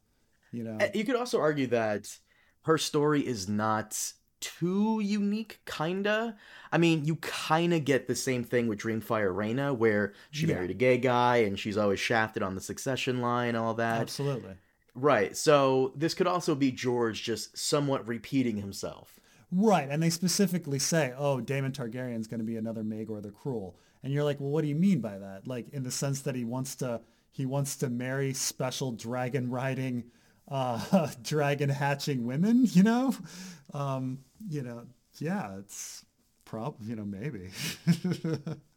[0.52, 0.78] You know?
[0.94, 2.18] You could also argue that
[2.62, 6.36] her story is not too unique, kinda.
[6.70, 10.54] I mean, you kinda get the same thing with Dreamfyre Rhaena, where she Yeah.
[10.54, 14.02] married a gay guy and she's always shafted on the succession line and all that.
[14.02, 14.54] Absolutely.
[14.94, 15.36] Right.
[15.36, 19.18] So this could also be George just somewhat repeating himself.
[19.52, 23.78] Right, and they specifically say, "Oh, Daemon Targaryen's going to be another Maegor the Cruel,"
[24.02, 25.46] and you're like, "Well, what do you mean by that?
[25.46, 27.00] Like, in the sense that he wants to
[27.32, 30.04] he wants to marry special dragon riding,
[30.48, 32.66] uh, dragon hatching women?
[32.66, 33.14] You know,
[33.74, 34.86] um, you know,
[35.18, 36.04] yeah, it's
[36.44, 37.50] prob you know maybe."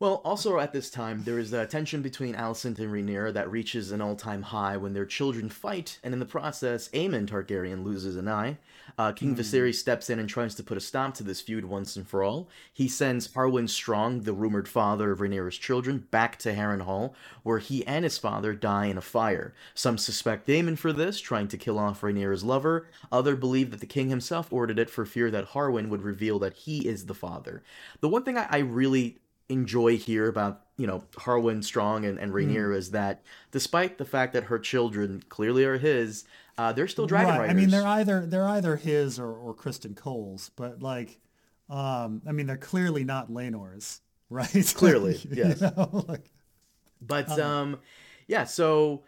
[0.00, 3.92] Well, also at this time, there is a tension between Alicent and Rhaenyra that reaches
[3.92, 8.26] an all-time high when their children fight, and in the process, Aemond Targaryen loses an
[8.26, 8.56] eye.
[8.96, 11.96] Uh, King Viserys steps in and tries to put a stop to this feud once
[11.96, 12.48] and for all.
[12.72, 17.86] He sends Harwin Strong, the rumored father of Rhaenyra's children, back to Harrenhal, where he
[17.86, 19.52] and his father die in a fire.
[19.74, 22.86] Some suspect Daemon for this, trying to kill off Rhaenyra's lover.
[23.12, 26.54] Others believe that the king himself ordered it for fear that Harwin would reveal that
[26.54, 27.62] he is the father.
[28.00, 29.18] The one thing I, I really
[29.50, 34.32] enjoy here about you know Harwin Strong and, and Rhaenyra is that despite the fact
[34.32, 36.24] that her children clearly are his,
[36.56, 37.40] uh, they're still dragon right.
[37.40, 37.50] riders.
[37.50, 41.18] I mean, they're either they're either his or, or Criston Cole's, but like,
[41.68, 44.72] um, I mean, they're clearly not Laenor's, right?
[44.74, 45.60] Clearly, You yes.
[45.60, 46.30] know, like,
[47.00, 47.78] But um,
[48.28, 49.02] yeah, so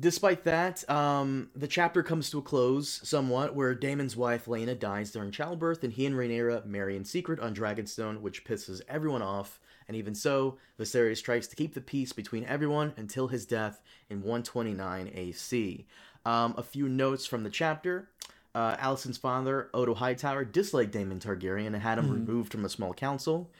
[0.00, 5.12] despite that, um, the chapter comes to a close somewhat, where Daemon's wife Laena dies
[5.12, 9.60] during childbirth, and he and Rhaenyra marry in secret on Dragonstone, which pisses everyone off.
[9.86, 14.22] And even so, Viserys tries to keep the peace between everyone until his death in
[14.22, 15.86] 129 AC.
[16.24, 18.08] Um, a few notes from the chapter.
[18.54, 22.92] Uh, Alicent's father, Otto Hightower, disliked Daemon Targaryen and had him removed from a small
[22.92, 23.50] council.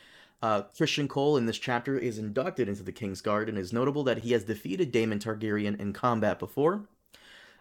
[0.42, 4.04] Uh, Criston Cole in this chapter is inducted into the King's Guard and is notable
[4.04, 6.86] that he has defeated Daemon Targaryen in combat before.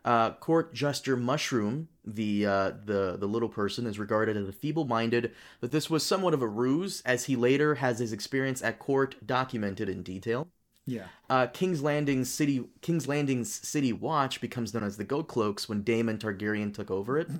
[0.05, 5.33] Uh, Court Jester Mushroom, the uh, the the little person, is regarded as a feeble-minded,
[5.59, 9.15] but this was somewhat of a ruse, as he later has his experience at court
[9.27, 10.47] documented in detail.
[10.85, 15.67] yeah, Uh, King's Landing's city King's Landing's city watch becomes known as the Gold Cloaks
[15.67, 17.27] when Daemon Targaryen took over it.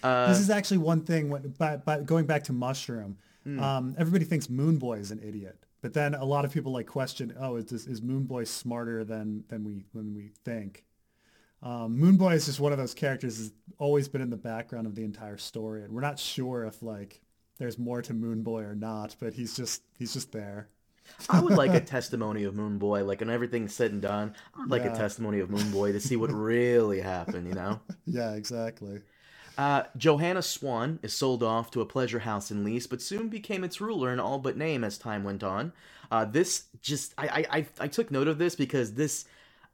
[0.00, 1.28] Uh, this is actually one thing.
[1.28, 3.18] When, by, by going back to Mushroom,
[3.56, 3.60] Hmm.
[3.62, 6.86] um, everybody thinks Moon Boy is an idiot, but then a lot of people like
[6.86, 10.84] question, oh, is this, is Moonboy smarter than than we than we think?
[11.62, 14.94] Um, Moonboy is just one of those characters that's always been in the background of
[14.94, 17.20] the entire story, and we're not sure if like
[17.58, 20.68] there's more to Moon Boy or not, but he's just he's just there.
[21.30, 24.34] I would like a testimony of Moon Boy, like when everything's said and done.
[24.56, 24.92] I'd like Yeah.
[24.92, 27.80] a testimony of Moon Boy to see what really happened, you know?
[28.04, 29.00] Yeah, exactly.
[29.58, 33.64] Uh, Johanna Swann is sold off to a pleasure house in Lys, but soon became
[33.64, 35.72] its ruler in all but name as time went on.
[36.12, 39.24] Uh, this just, I, I, I, took note of this because this,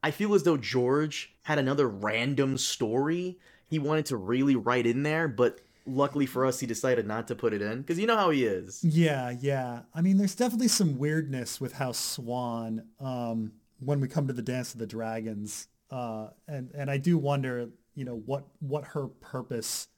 [0.02, 5.02] I feel as though George had another random story he wanted to really write in
[5.02, 8.16] there, but luckily for us, he decided not to put it in because you know
[8.16, 8.82] how he is.
[8.82, 9.80] Yeah, yeah.
[9.94, 14.42] I mean, there's definitely some weirdness with how Swan, um, when we come to the
[14.42, 19.06] Dance of the Dragons, uh, and and I do wonder, you know, what what her
[19.06, 19.88] purpose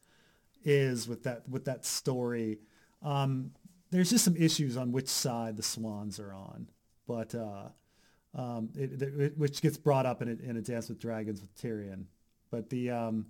[0.64, 2.58] is with that with that story.
[3.02, 3.52] Um,
[3.90, 6.68] there's just some issues on which side the Swans are on,
[7.06, 7.68] but uh,
[8.34, 11.54] um, it, it, which gets brought up in a, in a Dance with Dragons with
[11.56, 12.04] Tyrion.
[12.50, 13.26] But the um,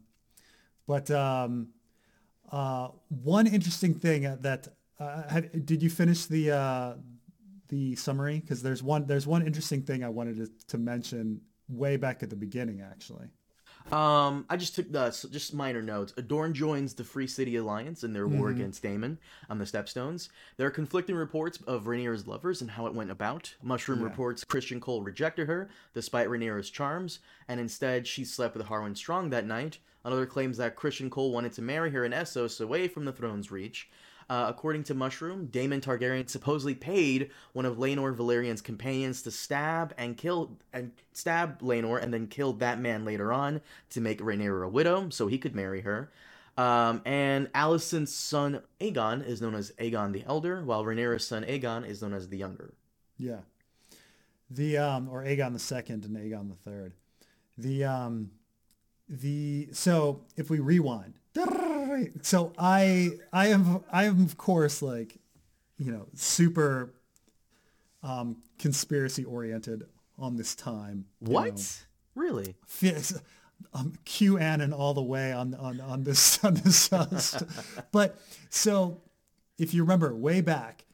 [0.87, 1.69] but um,
[2.51, 6.95] uh, one interesting thing that uh, did you finish the uh,
[7.69, 8.41] the summary?
[8.41, 12.31] Because there's one there's one interesting thing I wanted to, to mention way back at
[12.31, 13.27] the beginning, actually.
[13.93, 16.13] Um, I just took the so just minor notes.
[16.17, 19.19] Adorn joins the Free City Alliance in their war against Daemon
[19.49, 20.29] on the Stepstones.
[20.57, 23.55] There are conflicting reports of Rhaenyra's lovers and how it went about.
[23.63, 28.97] Mushroom reports Criston Cole rejected her despite Rhaenyra's charms, and instead she slept with Harwin
[28.97, 29.79] Strong that night.
[30.05, 33.53] Another claims that Criston Cole wanted to marry her in Essos away from the throne's
[33.53, 33.89] reach.
[34.29, 39.95] Uh, according to Mushroom, Daemon Targaryen supposedly paid one of Laenor Velaryon's companions to stab
[39.97, 43.61] and kill and stab Laenor, and then killed that man later on
[43.91, 46.11] to make Rhaenyra a widow, so he could marry her.
[46.59, 51.87] Um, and Alicent's son Aegon is known as Aegon the Elder, while Rhaenyra's son Aegon
[51.87, 52.75] is known as the Younger.
[53.19, 53.41] Yeah.
[54.51, 56.95] The um or Aegon the second and Aegon the third.
[57.59, 58.31] The um
[59.09, 61.15] the so if we rewind.
[62.23, 65.19] So I I am I am of course like
[65.79, 66.95] you know super
[68.03, 69.85] um conspiracy oriented
[70.19, 71.07] on this time.
[71.21, 71.57] What?
[71.57, 71.87] know.
[72.15, 72.57] Really?
[73.73, 76.93] Um, QAnon all the way on on on this on this.
[76.93, 77.07] Uh,
[77.93, 78.19] but
[78.51, 79.03] so,
[79.59, 80.85] if you remember way back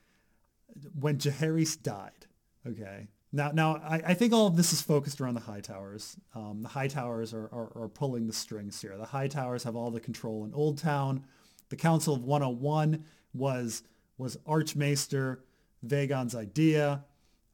[0.99, 2.27] when Jaehaerys died,
[2.67, 3.09] okay.
[3.33, 6.17] Now, now I, I think all of this is focused around the High Towers.
[6.35, 8.97] Um, the High Towers are, are, are pulling the strings here.
[8.97, 11.25] The High Towers have all the control in Old Town.
[11.71, 13.83] The Council of 101 was
[14.19, 15.43] was Archmaester
[15.87, 17.05] Vaegon's idea.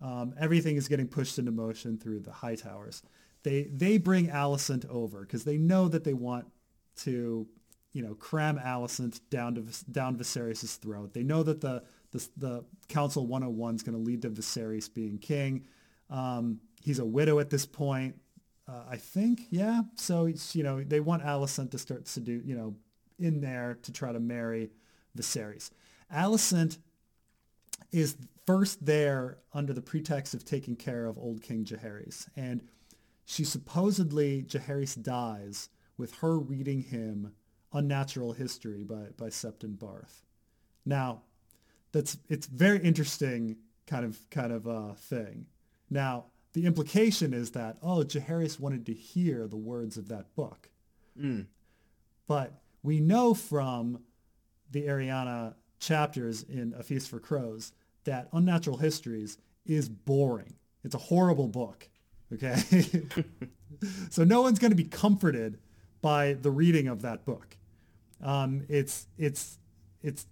[0.00, 3.02] Um, everything is getting pushed into motion through the High Towers.
[3.44, 6.46] They they bring Alicent over because they know that they want
[6.96, 7.46] to,
[7.92, 11.14] you know, cram Alicent down to down Viserys' throat.
[11.14, 15.18] They know that the the, the Council 101 is going to lead to Viserys being
[15.18, 15.66] king.
[16.10, 18.16] Um, he's a widow at this point,
[18.66, 19.42] uh, I think.
[19.50, 19.82] Yeah.
[19.96, 22.74] So it's, you know they want Alicent to start do you know
[23.18, 24.70] in there to try to marry
[25.16, 25.70] Viserys.
[26.12, 26.78] Alicent
[27.92, 32.28] is first there under the pretext of taking care of old King Jaehaerys.
[32.36, 32.62] And
[33.24, 37.34] she supposedly, Jaehaerys dies with her reading him
[37.72, 40.24] Unnatural History by, by Septon Barth.
[40.86, 41.22] Now,
[41.98, 43.56] that's it's very interesting
[43.88, 45.46] kind of kind of uh, thing.
[45.90, 50.70] Now, the implication is that oh, Jaehaerys wanted to hear the words of that book,
[51.20, 51.46] Mm.
[52.28, 52.52] but
[52.84, 54.00] we know from
[54.70, 57.72] the Arianne chapters in A Feast for Crows
[58.04, 60.54] that Unnatural Histories is boring.
[60.84, 61.88] It's a horrible book.
[62.32, 62.56] Okay,
[64.10, 65.58] so no one's going to be comforted
[66.00, 67.56] by the reading of that book.
[68.22, 69.58] Um, it's it's
[70.02, 70.26] it's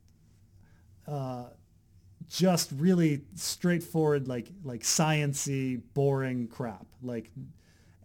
[2.28, 6.86] just really straightforward, like like sciency, boring crap.
[7.02, 7.30] Like,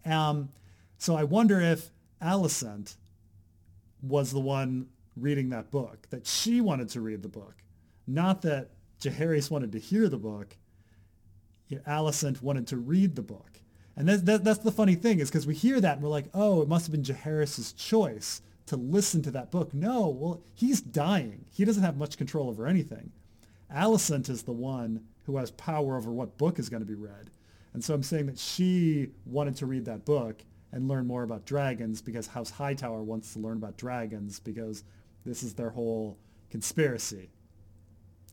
[0.04, 0.48] um,
[0.98, 1.90] so I wonder if
[2.22, 2.96] Alicent
[4.02, 7.54] was the one reading that book, that she wanted to read the book,
[8.06, 10.56] not that Jaehaerys wanted to hear the book.
[11.68, 13.60] You know, Alicent wanted to read the book.
[13.96, 16.30] And that's, that, that's the funny thing is because we hear that and we're like,
[16.32, 18.40] oh, it must have been Jaehaerys' choice
[18.72, 19.74] to listen to that book.
[19.74, 21.44] No, well, he's dying.
[21.50, 23.12] He doesn't have much control over anything.
[23.70, 27.30] Alicent is the one who has power over what book is going to be read.
[27.74, 30.42] And so I'm saying that she wanted to read that book
[30.72, 34.84] and learn more about dragons because House Hightower wants to learn about dragons because
[35.26, 36.18] this is their whole
[36.50, 37.28] conspiracy.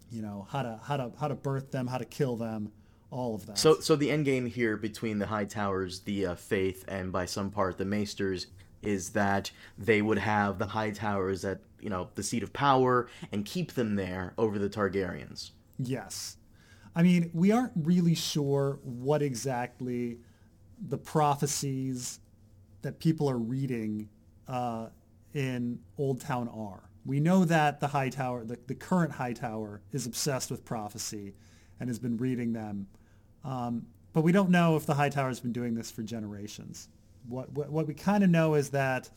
[0.10, 2.72] You know, how to how to how to birth them, how to kill them,
[3.12, 3.58] all of that.
[3.58, 7.26] So, so the end game here between the High Towers, the uh, Faith, and by
[7.26, 8.48] some part the Maesters
[8.82, 13.08] is that they would have the High Towers at you know the seat of power
[13.32, 15.52] and keep them there over the Targaryens.
[15.78, 16.38] Yes.
[16.96, 20.20] I mean, we aren't really sure what exactly
[20.88, 22.20] the prophecies
[22.82, 24.10] that people are reading
[24.48, 24.88] uh,
[25.34, 26.90] in Old Town are.
[27.06, 31.36] We know that the High Tower, the, the current High Tower, is obsessed with prophecy
[31.80, 32.88] and has been reading them.
[33.44, 36.90] Um, but we don't know if the High Tower has been doing this for generations.
[37.30, 39.10] What, what, what we kind of know is that,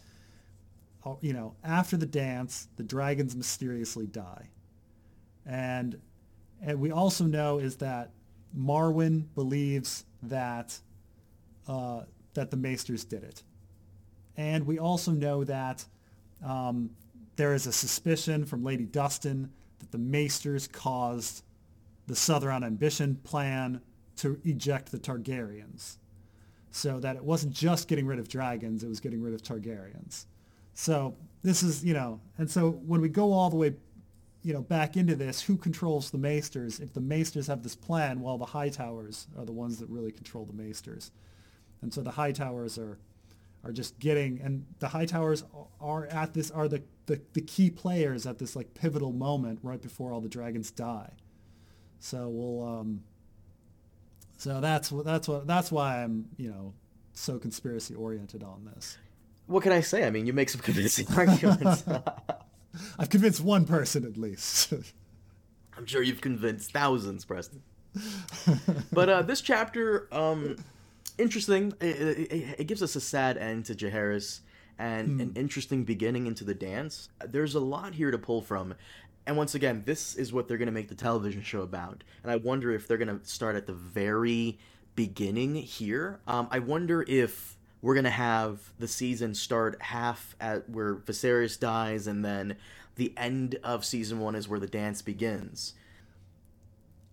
[1.04, 4.48] uh, you know, after the dance, the dragons mysteriously die.
[5.46, 5.98] And
[6.64, 8.10] and we also know is that
[8.56, 10.78] Marwyn believes that
[11.66, 12.02] uh,
[12.34, 13.42] that the Maesters did it,
[14.36, 15.84] and we also know that
[16.44, 16.90] um,
[17.36, 19.50] there is a suspicion from Lady Dustin
[19.80, 21.42] that the Maesters caused
[22.06, 23.80] the Southern Ambition plan
[24.16, 25.96] to eject the Targaryens,
[26.72, 30.26] so that it wasn't just getting rid of dragons; it was getting rid of Targaryens.
[30.74, 33.74] So this is you know, and so when we go all the way
[34.42, 36.80] you know, back into this, who controls the Maesters?
[36.80, 40.10] If the Maesters have this plan, well, the High Towers are the ones that really
[40.10, 41.12] control the Maesters.
[41.80, 42.98] And so the High Towers are
[43.64, 45.44] are just getting, and the High Towers
[45.80, 49.80] are at this, are the, the, the key players at this like pivotal moment right
[49.80, 51.12] before all the dragons die.
[52.00, 53.04] So we'll, um,
[54.42, 56.74] so that's that's what, that's why I'm, you know,
[57.12, 58.98] so conspiracy oriented on this.
[59.46, 60.04] What can I say?
[60.04, 61.84] I mean, you make some convincing arguments.
[62.98, 64.72] I've convinced one person at least.
[65.78, 67.62] I'm sure you've convinced thousands, Preston.
[68.92, 70.56] but uh, this chapter, um,
[71.18, 71.72] interesting.
[71.80, 74.40] It, it, it, gives us a sad end to Jaehaerys
[74.76, 77.10] and an interesting beginning into the dance.
[77.24, 78.74] There's a lot here to pull from.
[79.26, 82.02] And once again, this is what they're going to make the television show about.
[82.22, 84.58] And I wonder if they're going to start at the very
[84.94, 86.20] beginning here.
[86.26, 92.06] Um, I wonder if we're gonna have the season start half at where Viserys dies,
[92.06, 92.56] and then
[92.94, 95.74] the end of season one is where the dance begins.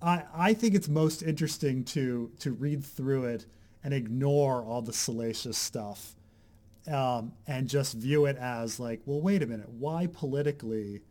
[0.02, 3.46] I I think it's most interesting to to read through it
[3.84, 6.16] and ignore all the salacious stuff,
[6.88, 11.02] um, and just view it as like, well, wait a minute, why politically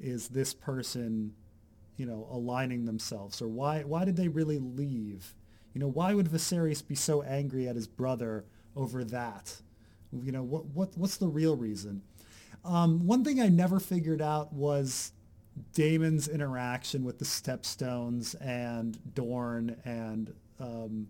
[0.00, 1.34] is this person,
[1.96, 5.34] you know, aligning themselves, or why why did they really leave?
[5.74, 8.44] You know, why would Viserys be so angry at his brother?
[8.78, 9.60] over that?
[10.12, 12.02] You know, what, what what's the real reason?
[12.64, 15.12] Um, one thing I never figured out was
[15.74, 21.08] Daemon's interaction with the Stepstones and Dorne and um,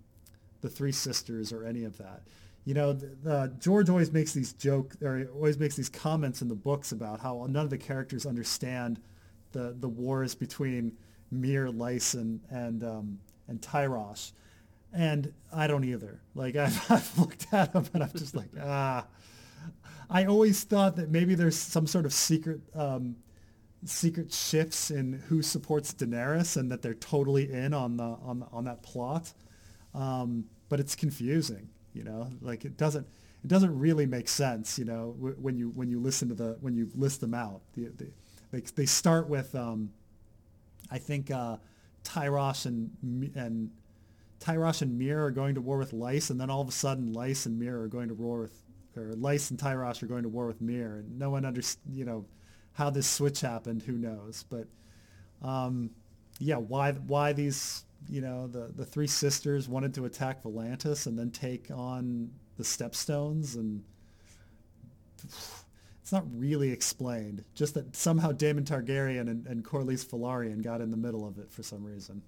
[0.63, 2.23] the Three Sisters or any of that.
[2.69, 6.49] You know, the, the, George always makes these jokes or always makes these comments in
[6.49, 9.01] the books about how none of the characters understand
[9.53, 10.93] the, the wars between
[11.31, 14.33] Myr, Lyson, and um, and Tyrosh
[14.93, 16.21] and I don't either.
[16.35, 19.07] Like I've, I've looked at them and I'm just like, ah.
[20.11, 23.17] I always thought that maybe there's some sort of secret, um,
[23.85, 28.47] secret shifts in who supports Daenerys and that they're totally in on the on the,
[28.51, 29.33] on that plot.
[29.95, 32.31] Um, but it's confusing, you know.
[32.41, 33.07] Like it doesn't
[33.45, 36.75] it doesn't really make sense, you know, when you when you listen to the when
[36.75, 37.61] you list them out.
[37.75, 38.07] The, the,
[38.53, 39.91] they they start with um,
[40.91, 41.31] I think.
[41.31, 41.59] Uh,
[42.05, 42.91] Tyrosh and
[43.35, 43.71] and
[44.41, 47.13] Tyros and Myr are going to war with Lys, and then all of a sudden
[47.13, 48.63] Lys and Myr are going to war with,
[48.97, 51.61] or Lys and Tyros are going to war with Myr, and no one under
[51.93, 52.25] you know
[52.73, 53.83] how this switch happened.
[53.83, 54.45] Who knows?
[54.49, 54.67] But
[55.43, 55.91] um,
[56.39, 61.19] yeah, why why these you know the the three sisters wanted to attack Volantis and
[61.19, 63.83] then take on the Stepstones and
[66.09, 67.45] it's not really explained.
[67.55, 71.53] Just that somehow Daemon Targaryen and, and Corlys Velaryon got in the middle of it
[71.53, 72.23] for some reason.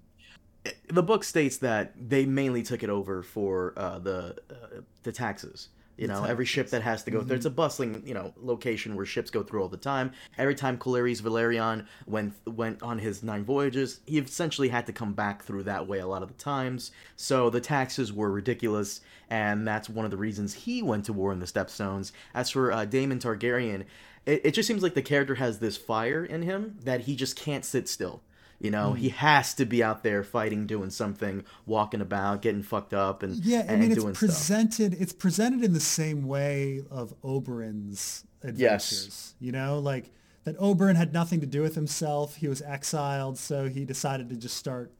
[0.89, 5.69] The book states that they mainly took it over for uh, the uh, the taxes.
[5.97, 7.35] You know, every ship that has to go through.
[7.35, 10.11] It's a bustling, you know, location where ships go through all the time.
[10.37, 15.13] Every time Corlys Velaryon went went on his nine voyages, he essentially had to come
[15.13, 16.91] back through that way a lot of the times.
[17.15, 21.31] So the taxes were ridiculous, and that's one of the reasons he went to war
[21.31, 22.11] in the Stepstones.
[22.33, 23.85] As for uh, Daemon Targaryen,
[24.25, 27.35] it, it just seems like the character has this fire in him that he just
[27.35, 28.21] can't sit still.
[28.61, 32.93] You know, he has to be out there fighting, doing something, walking about, getting fucked
[32.93, 34.29] up, and Yeah, I and mean it's doing stuff.
[34.29, 39.05] presented it's presented in the same way of Oberyn's adventures.
[39.07, 39.35] Yes.
[39.39, 40.11] You know, like
[40.43, 42.35] that Oberyn had nothing to do with himself.
[42.35, 44.91] He was exiled, so he decided to just start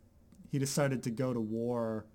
[0.51, 2.05] he decided to go to war,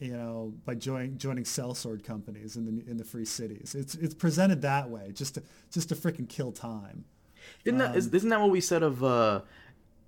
[0.00, 3.74] you know, by joining joining sellsword companies in the in the free cities.
[3.74, 7.04] It's it's presented that way, just to just to freaking kill time.
[7.64, 9.04] Didn't that, is, isn't that what we said of?
[9.04, 9.42] Uh,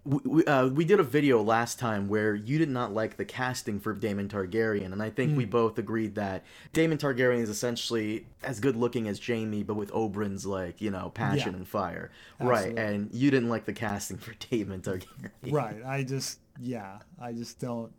[0.05, 3.24] we we, uh, we did a video last time where you did not like the
[3.24, 5.36] casting for Daemon Targaryen, and I think Hmm.
[5.36, 9.90] we both agreed that Daemon Targaryen is essentially as good looking as Jaime, but with
[9.92, 11.57] Oberyn's like you know passion Yeah.
[11.59, 12.76] and fire, right?
[12.78, 15.84] And you didn't like the casting for Daemon Targaryen, Right.
[15.84, 17.92] I just yeah, I just don't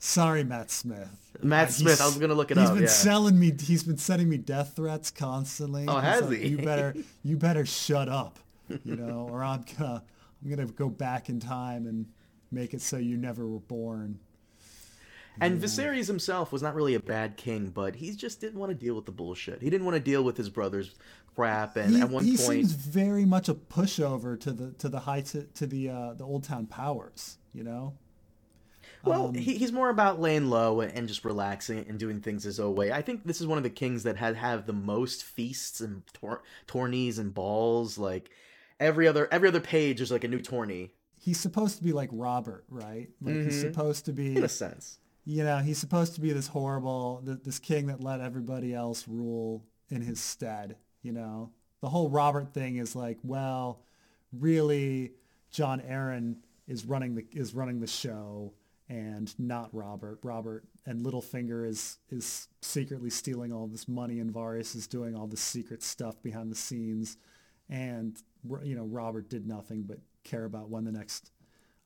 [0.00, 1.08] Sorry, Matt Smith.
[1.42, 2.00] Matt Uh, Smith.
[2.00, 2.74] I was gonna look it He's up.
[2.74, 2.88] He's been yeah.
[2.92, 3.52] selling me.
[3.60, 5.86] He's been sending me death threats constantly.
[5.88, 6.48] Oh, has like, he?
[6.50, 6.94] You better,
[7.24, 8.38] you better shut up,
[8.84, 10.04] you know, or I'm gonna,
[10.42, 12.06] I'm gonna go back in time and
[12.50, 14.20] make it so you never were born.
[15.40, 18.74] And Viserys himself was not really a bad king, but he just didn't want to
[18.74, 19.62] deal with the bullshit.
[19.62, 20.96] He didn't want to deal with his brother's
[21.36, 21.76] crap.
[21.76, 25.00] And He, at one he point, seems very much a pushover to the to the
[25.00, 27.36] high to, to the uh, the old town powers.
[27.54, 27.94] You know.
[29.04, 32.58] Well, Um, he, he's more about laying low and just relaxing and doing things his
[32.58, 32.90] own way.
[32.90, 36.02] I think this is one of the kings that had have the most feasts and
[36.20, 37.96] tour- tourneys and balls.
[37.96, 38.30] Like
[38.80, 42.10] every other every other page, is like a new tourney He's supposed to be like
[42.12, 43.08] Robert, right?
[43.20, 43.72] Like he's Mhm.
[43.72, 45.00] supposed to be in a sense.
[45.24, 49.66] you know, he's supposed to be this horrible, this king that let everybody else rule
[49.90, 50.76] in his stead.
[51.02, 53.82] You know, the whole Robert thing is like, well,
[54.32, 55.12] really,
[55.50, 58.54] Jon Arryn is running the is running the show,
[58.88, 60.18] and not Robert.
[60.22, 65.26] Robert and Littlefinger is is secretly stealing all this money, and Varys is doing all
[65.26, 67.16] this secret stuff behind the scenes,
[67.68, 68.22] and
[68.62, 71.30] you know, Robert did nothing but care about when the next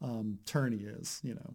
[0.00, 1.20] um, tourney is.
[1.22, 1.54] You know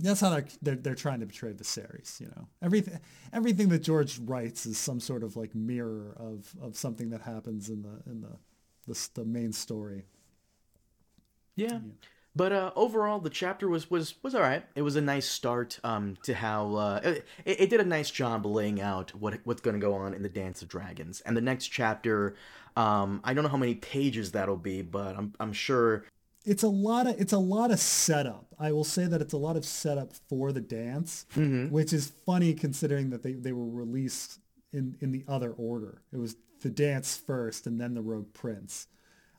[0.00, 2.20] that's how they're, they're they're trying to portray Viserys.
[2.20, 2.98] You know, everything
[3.32, 7.68] everything that George writes is some sort of like mirror of of something that happens
[7.68, 8.36] in the in the
[8.86, 10.04] the, the main story.
[11.56, 11.78] Yeah.
[12.36, 14.64] But uh, overall, the chapter was, was, was all right.
[14.74, 18.44] It was a nice start um, to how uh, it, it did a nice job
[18.44, 21.20] laying out what what's going to go on in the Dance of Dragons.
[21.20, 22.34] And the next chapter,
[22.76, 26.06] um, I don't know how many pages that'll be, but I'm I'm sure
[26.44, 28.46] It's a lot of it's a lot of setup.
[28.58, 31.26] I will say that it's a lot of setup for the dance,
[31.70, 34.40] which is funny considering that they, they were released
[34.72, 36.02] in in the other order.
[36.12, 38.88] It was the dance first, and then the Rogue Prince.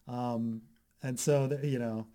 [0.08, 0.62] Um,
[1.04, 2.08] and so that you know,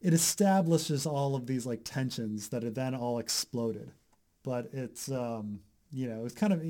[0.00, 3.92] it establishes all of these like tensions that are then all exploded.
[4.42, 6.60] But it's um, you know it's kind of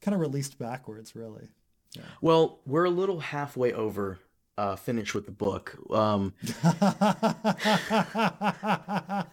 [0.00, 1.48] kind of released backwards, really.
[2.20, 4.18] Well, we're a little halfway over
[4.58, 5.76] uh, finished with the book.
[5.90, 6.34] Um,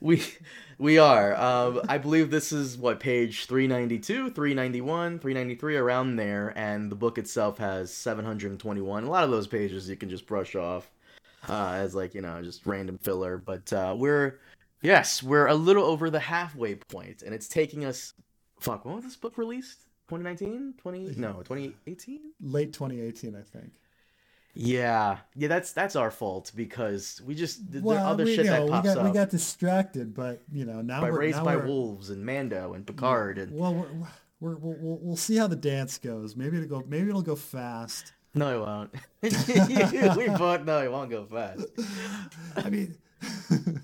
[0.00, 0.22] we
[0.78, 1.34] we are.
[1.36, 7.18] Um, I believe this is what page 392, 391, 393 around there and the book
[7.18, 9.04] itself has 721.
[9.04, 10.90] A lot of those pages you can just brush off
[11.48, 14.38] uh, as like, you know, just random filler, but uh, we're
[14.80, 18.14] yes, we're a little over the halfway point and it's taking us
[18.60, 19.86] fuck, when was this book released?
[20.08, 20.74] 2019?
[20.78, 22.20] 20 No, 2018?
[22.40, 23.72] Late 2018, I think.
[24.60, 25.18] Yeah.
[25.36, 28.66] Yeah, that's that's our fault because we just there Well, other we, shit you know,
[28.66, 29.06] that pops we got up.
[29.06, 32.26] we got distracted, but you know now by we're Raised now by we're, Wolves and
[32.26, 33.86] Mando and Picard and Well, we're,
[34.40, 36.34] we're, we'll, we'll we'll see how the dance goes.
[36.34, 36.84] Maybe it'll go.
[36.88, 38.12] Maybe it'll go fast.
[38.34, 38.94] no, it won't.
[40.16, 41.64] we both know it won't go fast.
[42.56, 42.96] I mean,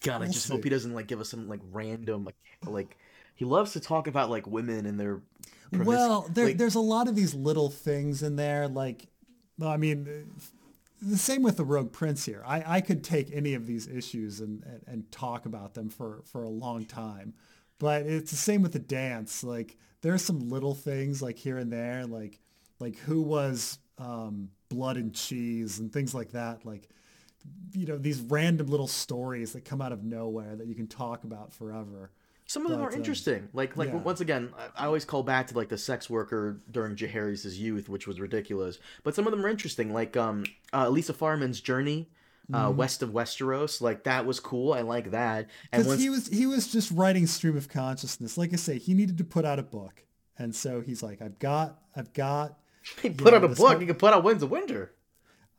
[0.00, 2.96] God, I We'll just hope he doesn't like give us some like random like like
[3.34, 5.20] he loves to talk about like women and their
[5.72, 8.68] promis- well, there, like, there's a lot of these little things in there.
[8.68, 9.08] Like,
[9.58, 10.30] well, I mean,
[11.00, 12.42] the same with the Rogue Prince here.
[12.46, 16.22] I, I could take any of these issues and, and, and talk about them for,
[16.24, 17.34] for a long time.
[17.78, 19.44] But it's the same with the dance.
[19.44, 22.40] Like there's some little things like here and there, like
[22.78, 26.64] like who was um, blood and cheese and things like that.
[26.64, 26.88] Like
[27.72, 31.24] you know these random little stories that come out of nowhere that you can talk
[31.24, 32.10] about forever.
[32.48, 33.48] Some of them But, are um, interesting.
[33.52, 33.96] Like, like yeah.
[33.96, 38.06] once again, I- always call back to like the sex worker during Jaehaerys' youth, which
[38.06, 38.78] was ridiculous.
[39.02, 39.92] But some of them are interesting.
[39.92, 42.08] Like, um, uh, Lisa Farman's journey
[42.52, 43.80] uh, west of Westeros.
[43.80, 44.72] Like that was cool.
[44.72, 45.48] I like that.
[45.70, 48.38] Because once he was he was just writing stream of consciousness.
[48.38, 50.04] Like I say, he needed to put out a book,
[50.38, 52.58] and so he's like, I've got, I've got,
[53.02, 54.92] he put yeah, out a book, whole- he could put out Winds of Winter.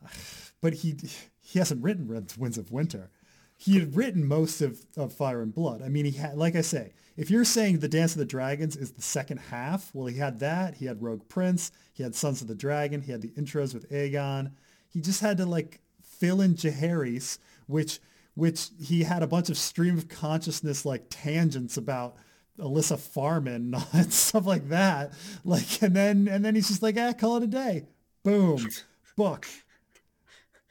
[0.62, 0.96] but he
[1.42, 3.10] he hasn't written Winds of Winter.
[3.58, 5.82] He had written most of, of Fire and Blood.
[5.82, 8.76] I mean, he had, like I say, if you're saying the Dance of the Dragons
[8.76, 10.76] is the second half, well, he had that.
[10.76, 11.72] He had Rogue Prince.
[11.94, 13.02] He had Sons of the Dragon.
[13.02, 14.52] He had the intros with Aegon.
[14.88, 18.00] He just had to like fill in Jaehaerys, which
[18.36, 22.18] which he had a bunch of stream of consciousness like tangents about
[22.60, 25.14] Elissa Farman and stuff like that.
[25.44, 27.88] Like, and then and then he's just like, ah, call it a day.
[28.24, 28.68] Boom,
[29.16, 29.48] book.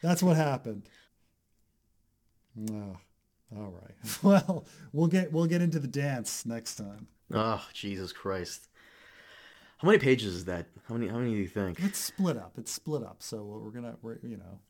[0.03, 0.89] That's what happened.
[2.73, 2.97] Oh,
[3.57, 3.95] all right.
[4.23, 7.07] Well, we'll get we'll get into the dance next time.
[7.33, 8.69] Oh, Jesus Christ.
[9.79, 10.67] How many pages is that?
[10.89, 11.09] How many?
[11.09, 11.79] How many do you think?
[11.81, 12.53] It's split up.
[12.57, 13.17] It's split up.
[13.23, 14.61] So we're gonna we're you know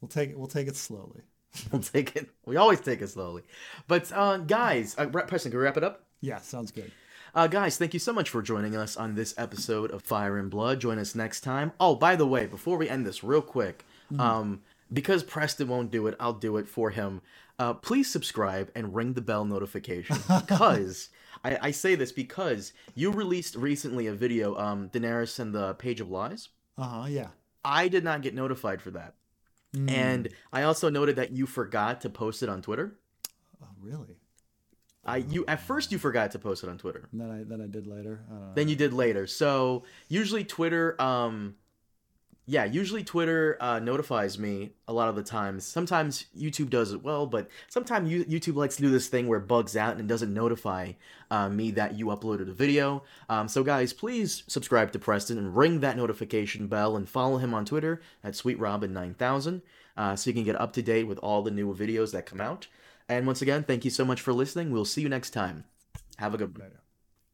[0.00, 1.22] we'll take it we'll take it slowly.
[1.70, 2.30] We'll take it.
[2.46, 3.42] We always take it slowly.
[3.86, 6.06] But uh, guys, uh, Ra- Preston, can we wrap it up?
[6.22, 6.90] Yeah, sounds good.
[7.34, 10.50] Uh, guys, thank you so much for joining us on this episode of Fire and
[10.50, 10.80] Blood.
[10.80, 11.72] Join us next time.
[11.78, 13.84] Oh, by the way, before we end this, real quick,
[14.18, 14.62] um,
[14.92, 17.22] because Preston won't do it, I'll do it for him.
[17.58, 21.08] Uh, please subscribe and ring the bell notification because
[21.44, 26.00] I, I say this because you released recently a video, um, Daenerys and the Page
[26.00, 26.48] of Lies.
[26.76, 27.06] Uh huh.
[27.08, 27.28] Yeah.
[27.64, 29.14] I did not get notified for that,
[29.88, 32.98] and I also noted that you forgot to post it on Twitter.
[33.62, 34.16] Oh, really?
[35.04, 37.08] I you at first you forgot to post it on Twitter.
[37.12, 38.24] And then I then I did later.
[38.28, 38.54] I don't know.
[38.54, 39.26] than you did later.
[39.26, 41.56] So usually Twitter, um,
[42.46, 45.64] yeah, usually Twitter uh, notifies me a lot of the times.
[45.64, 49.38] Sometimes YouTube does it well, but sometimes you, YouTube likes to do this thing where
[49.38, 50.92] it bugs out and it doesn't notify
[51.30, 53.04] uh, me that you uploaded a video.
[53.28, 57.54] Um, so guys, please subscribe to Preston and ring that notification bell and follow him
[57.54, 59.62] on Twitter at SweetRobin9000
[59.96, 62.40] uh, so you can get up to date with all the new videos that come
[62.40, 62.66] out.
[63.08, 64.72] And once again, thank you so much for listening.
[64.72, 65.64] We'll see you next time.
[66.16, 66.81] Have a good one.